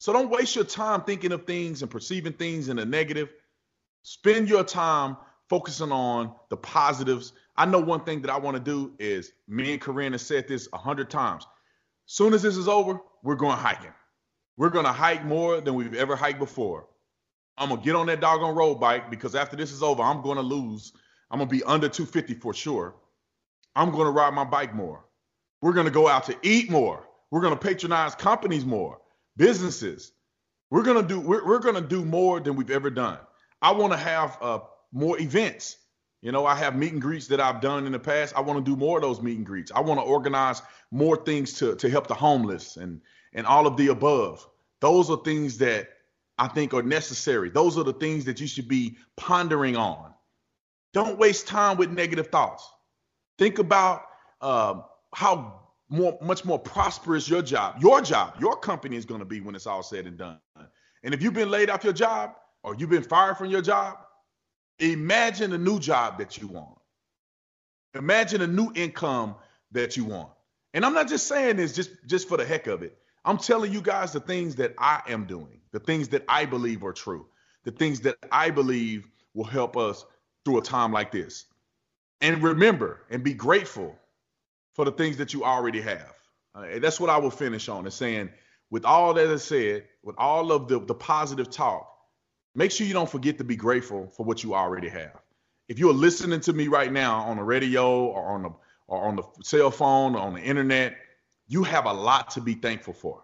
So 0.00 0.14
don't 0.14 0.30
waste 0.30 0.56
your 0.56 0.64
time 0.64 1.02
thinking 1.02 1.30
of 1.30 1.44
things 1.44 1.82
and 1.82 1.90
perceiving 1.90 2.32
things 2.32 2.70
in 2.70 2.78
a 2.78 2.86
negative. 2.86 3.28
Spend 4.02 4.48
your 4.48 4.64
time 4.64 5.18
focusing 5.50 5.92
on 5.92 6.34
the 6.48 6.56
positives. 6.56 7.34
I 7.54 7.66
know 7.66 7.80
one 7.80 8.04
thing 8.04 8.22
that 8.22 8.30
I 8.30 8.38
want 8.38 8.56
to 8.56 8.62
do 8.62 8.94
is 8.98 9.32
me 9.46 9.72
and 9.72 9.80
Corinne 9.80 10.12
have 10.12 10.22
said 10.22 10.48
this 10.48 10.70
a 10.72 10.78
hundred 10.78 11.10
times. 11.10 11.46
Soon 12.06 12.32
as 12.32 12.40
this 12.40 12.56
is 12.56 12.66
over, 12.66 12.98
we're 13.22 13.34
going 13.34 13.58
hiking. 13.58 13.92
We're 14.56 14.70
going 14.70 14.86
to 14.86 14.92
hike 14.92 15.22
more 15.22 15.60
than 15.60 15.74
we've 15.74 15.94
ever 15.94 16.16
hiked 16.16 16.38
before. 16.38 16.86
I'm 17.58 17.68
going 17.68 17.82
to 17.82 17.84
get 17.84 17.94
on 17.94 18.06
that 18.06 18.20
doggone 18.20 18.54
road 18.54 18.76
bike 18.76 19.10
because 19.10 19.34
after 19.34 19.54
this 19.54 19.70
is 19.70 19.82
over, 19.82 20.02
I'm 20.02 20.22
going 20.22 20.36
to 20.36 20.42
lose. 20.42 20.94
I'm 21.30 21.40
going 21.40 21.50
to 21.50 21.54
be 21.54 21.62
under 21.64 21.90
250 21.90 22.40
for 22.40 22.54
sure. 22.54 22.94
I'm 23.76 23.90
going 23.90 24.06
to 24.06 24.12
ride 24.12 24.32
my 24.32 24.44
bike 24.44 24.74
more. 24.74 25.04
We're 25.60 25.74
going 25.74 25.84
to 25.84 25.92
go 25.92 26.08
out 26.08 26.24
to 26.24 26.36
eat 26.42 26.70
more. 26.70 27.06
We're 27.30 27.42
going 27.42 27.52
to 27.52 27.60
patronize 27.60 28.14
companies 28.14 28.64
more, 28.64 28.98
businesses. 29.40 30.12
We're 30.70 30.82
to 30.82 31.02
do 31.02 31.18
we're, 31.18 31.44
we're 31.44 31.60
to 31.60 31.80
do 31.80 32.04
more 32.04 32.38
than 32.40 32.56
we've 32.56 32.70
ever 32.70 32.90
done. 32.90 33.18
I 33.62 33.72
want 33.72 33.92
to 33.92 33.98
have 33.98 34.36
uh, 34.40 34.60
more 34.92 35.18
events. 35.18 35.78
You 36.20 36.30
know, 36.30 36.44
I 36.44 36.54
have 36.54 36.76
meet 36.76 36.92
and 36.92 37.00
greets 37.00 37.26
that 37.28 37.40
I've 37.40 37.62
done 37.62 37.86
in 37.86 37.92
the 37.92 37.98
past. 37.98 38.36
I 38.36 38.40
want 38.40 38.62
to 38.62 38.70
do 38.70 38.76
more 38.76 38.98
of 38.98 39.02
those 39.02 39.22
meet 39.22 39.38
and 39.38 39.46
greets. 39.46 39.72
I 39.74 39.80
want 39.80 39.98
to 39.98 40.04
organize 40.04 40.60
more 40.90 41.16
things 41.16 41.54
to 41.54 41.74
to 41.76 41.88
help 41.88 42.06
the 42.06 42.14
homeless 42.14 42.76
and 42.76 43.00
and 43.32 43.46
all 43.46 43.66
of 43.66 43.78
the 43.78 43.88
above. 43.88 44.46
Those 44.80 45.10
are 45.10 45.16
things 45.24 45.56
that 45.58 45.88
I 46.36 46.48
think 46.48 46.74
are 46.74 46.82
necessary. 46.82 47.48
Those 47.48 47.78
are 47.78 47.84
the 47.84 47.94
things 47.94 48.26
that 48.26 48.40
you 48.40 48.46
should 48.46 48.68
be 48.68 48.98
pondering 49.16 49.76
on. 49.76 50.12
Don't 50.92 51.18
waste 51.18 51.46
time 51.46 51.78
with 51.78 51.90
negative 51.90 52.28
thoughts. 52.28 52.68
Think 53.38 53.58
about 53.58 54.02
uh, 54.42 54.80
how 55.14 55.59
more, 55.90 56.16
much 56.22 56.44
more 56.44 56.58
prosperous 56.58 57.28
your 57.28 57.42
job, 57.42 57.82
your 57.82 58.00
job, 58.00 58.34
your 58.40 58.56
company 58.56 58.96
is 58.96 59.04
going 59.04 59.18
to 59.18 59.24
be 59.26 59.40
when 59.40 59.54
it's 59.54 59.66
all 59.66 59.82
said 59.82 60.06
and 60.06 60.16
done. 60.16 60.38
And 61.02 61.12
if 61.12 61.20
you've 61.20 61.34
been 61.34 61.50
laid 61.50 61.68
off 61.68 61.82
your 61.82 61.92
job 61.92 62.36
or 62.62 62.74
you've 62.76 62.90
been 62.90 63.02
fired 63.02 63.36
from 63.36 63.50
your 63.50 63.60
job, 63.60 63.98
imagine 64.78 65.52
a 65.52 65.58
new 65.58 65.80
job 65.80 66.18
that 66.18 66.38
you 66.38 66.46
want. 66.46 66.78
Imagine 67.94 68.40
a 68.42 68.46
new 68.46 68.70
income 68.74 69.34
that 69.72 69.96
you 69.96 70.04
want. 70.04 70.30
And 70.74 70.84
I'm 70.84 70.94
not 70.94 71.08
just 71.08 71.26
saying 71.26 71.56
this 71.56 71.74
just, 71.74 71.90
just 72.06 72.28
for 72.28 72.36
the 72.36 72.44
heck 72.44 72.68
of 72.68 72.82
it. 72.82 72.96
I'm 73.24 73.36
telling 73.36 73.72
you 73.72 73.82
guys 73.82 74.12
the 74.12 74.20
things 74.20 74.54
that 74.56 74.74
I 74.78 75.02
am 75.08 75.26
doing, 75.26 75.60
the 75.72 75.80
things 75.80 76.08
that 76.08 76.24
I 76.28 76.46
believe 76.46 76.84
are 76.84 76.92
true, 76.92 77.26
the 77.64 77.72
things 77.72 78.00
that 78.02 78.16
I 78.30 78.50
believe 78.50 79.08
will 79.34 79.44
help 79.44 79.76
us 79.76 80.04
through 80.44 80.58
a 80.58 80.62
time 80.62 80.92
like 80.92 81.10
this. 81.10 81.46
And 82.20 82.42
remember 82.42 83.02
and 83.10 83.24
be 83.24 83.34
grateful 83.34 83.96
for 84.74 84.84
the 84.84 84.92
things 84.92 85.16
that 85.16 85.32
you 85.32 85.44
already 85.44 85.80
have. 85.80 86.14
Uh, 86.54 86.78
that's 86.78 86.98
what 86.98 87.10
I 87.10 87.18
will 87.18 87.30
finish 87.30 87.68
on 87.68 87.86
is 87.86 87.94
saying, 87.94 88.30
with 88.70 88.84
all 88.84 89.14
that 89.14 89.30
is 89.30 89.42
said, 89.42 89.84
with 90.02 90.16
all 90.18 90.52
of 90.52 90.68
the, 90.68 90.80
the 90.80 90.94
positive 90.94 91.50
talk, 91.50 91.88
make 92.54 92.70
sure 92.70 92.86
you 92.86 92.92
don't 92.92 93.10
forget 93.10 93.38
to 93.38 93.44
be 93.44 93.56
grateful 93.56 94.08
for 94.08 94.24
what 94.24 94.42
you 94.42 94.54
already 94.54 94.88
have. 94.88 95.20
If 95.68 95.78
you're 95.78 95.94
listening 95.94 96.40
to 96.40 96.52
me 96.52 96.68
right 96.68 96.92
now 96.92 97.20
on 97.20 97.36
the 97.36 97.44
radio 97.44 98.04
or 98.06 98.32
on 98.32 98.42
the 98.42 98.50
or 98.88 99.04
on 99.06 99.14
the 99.14 99.22
cell 99.42 99.70
phone 99.70 100.16
or 100.16 100.18
on 100.18 100.34
the 100.34 100.40
internet, 100.40 100.96
you 101.46 101.62
have 101.62 101.86
a 101.86 101.92
lot 101.92 102.30
to 102.30 102.40
be 102.40 102.54
thankful 102.54 102.92
for. 102.92 103.22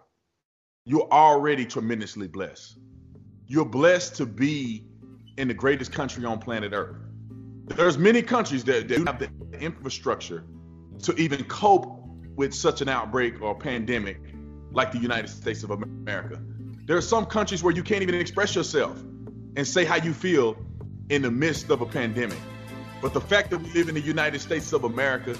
You're 0.85 1.09
already 1.11 1.65
tremendously 1.65 2.29
blessed. 2.29 2.77
You're 3.47 3.65
blessed 3.65 4.15
to 4.15 4.25
be 4.25 4.85
in 5.37 5.49
the 5.49 5.53
greatest 5.53 5.91
country 5.91 6.23
on 6.23 6.39
planet 6.39 6.71
Earth. 6.73 6.95
There's 7.65 7.97
many 7.97 8.21
countries 8.21 8.63
that, 8.63 8.87
that 8.87 9.05
have 9.05 9.19
the 9.19 9.29
infrastructure 9.59 10.45
to 11.03 11.15
even 11.15 11.43
cope 11.45 12.03
with 12.35 12.53
such 12.53 12.81
an 12.81 12.89
outbreak 12.89 13.41
or 13.41 13.55
pandemic 13.55 14.19
like 14.71 14.91
the 14.91 14.99
United 14.99 15.27
States 15.27 15.63
of 15.63 15.71
America. 15.71 16.39
There 16.85 16.95
are 16.95 17.01
some 17.01 17.25
countries 17.25 17.63
where 17.63 17.73
you 17.73 17.83
can't 17.83 18.01
even 18.01 18.15
express 18.15 18.55
yourself 18.55 18.97
and 19.55 19.67
say 19.67 19.83
how 19.83 19.95
you 19.95 20.13
feel 20.13 20.55
in 21.09 21.21
the 21.21 21.31
midst 21.31 21.69
of 21.69 21.81
a 21.81 21.85
pandemic. 21.85 22.37
But 23.01 23.13
the 23.13 23.21
fact 23.21 23.49
that 23.51 23.59
we 23.59 23.71
live 23.71 23.89
in 23.89 23.95
the 23.95 24.01
United 24.01 24.39
States 24.39 24.73
of 24.73 24.83
America, 24.83 25.35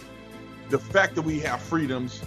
the 0.70 0.80
fact 0.80 1.16
that 1.16 1.22
we 1.22 1.40
have 1.40 1.62
freedoms, 1.62 2.22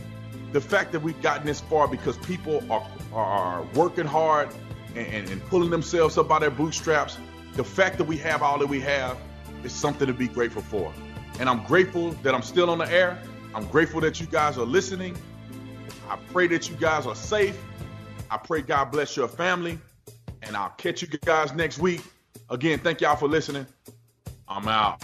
the 0.53 0.61
fact 0.61 0.93
that 0.93 1.01
we've 1.01 1.21
gotten 1.23 1.47
this 1.47 1.61
far 1.61 1.87
because 1.87 2.17
people 2.19 2.63
are, 2.71 2.87
are 3.13 3.63
working 3.75 4.07
hard 4.07 4.49
and, 4.97 5.07
and, 5.07 5.29
and 5.31 5.45
pulling 5.47 5.71
themselves 5.71 6.19
up 6.19 6.29
by 6.29 6.39
their 6.39 6.51
bootstraps, 6.51 7.19
the 7.55 7.65
fact 7.65 7.99
that 7.99 8.05
we 8.05 8.17
have 8.17 8.43
all 8.43 8.59
that 8.59 8.67
we 8.67 8.81
have 8.81 9.19
is 9.65 9.73
something 9.73 10.07
to 10.07 10.15
be 10.15 10.29
grateful 10.29 10.63
for. 10.63 10.93
And 11.39 11.49
I'm 11.49 11.65
grateful 11.65 12.11
that 12.23 12.35
I'm 12.35 12.43
still 12.43 12.71
on 12.71 12.79
the 12.79 12.91
air. 12.91 13.23
I'm 13.55 13.67
grateful 13.67 14.01
that 14.03 14.21
you 14.21 14.27
guys 14.27 14.59
are 14.59 14.65
listening. 14.67 15.17
I 16.09 16.17
pray 16.33 16.47
that 16.49 16.69
you 16.69 16.77
guys 16.77 17.07
are 17.07 17.15
safe. 17.15 17.59
I 18.31 18.37
pray 18.37 18.63
God 18.63 18.87
bless 18.87 19.17
your 19.17 19.29
family. 19.29 19.79
And 20.43 20.57
I'll 20.57 20.71
catch 20.71 21.03
you 21.03 21.09
guys 21.09 21.53
next 21.53 21.79
week. 21.79 22.03
Again, 22.49 22.79
thank 22.79 23.01
y'all 23.01 23.17
for 23.17 23.29
listening. 23.29 23.67
I'm 24.49 24.67
out. 24.69 25.03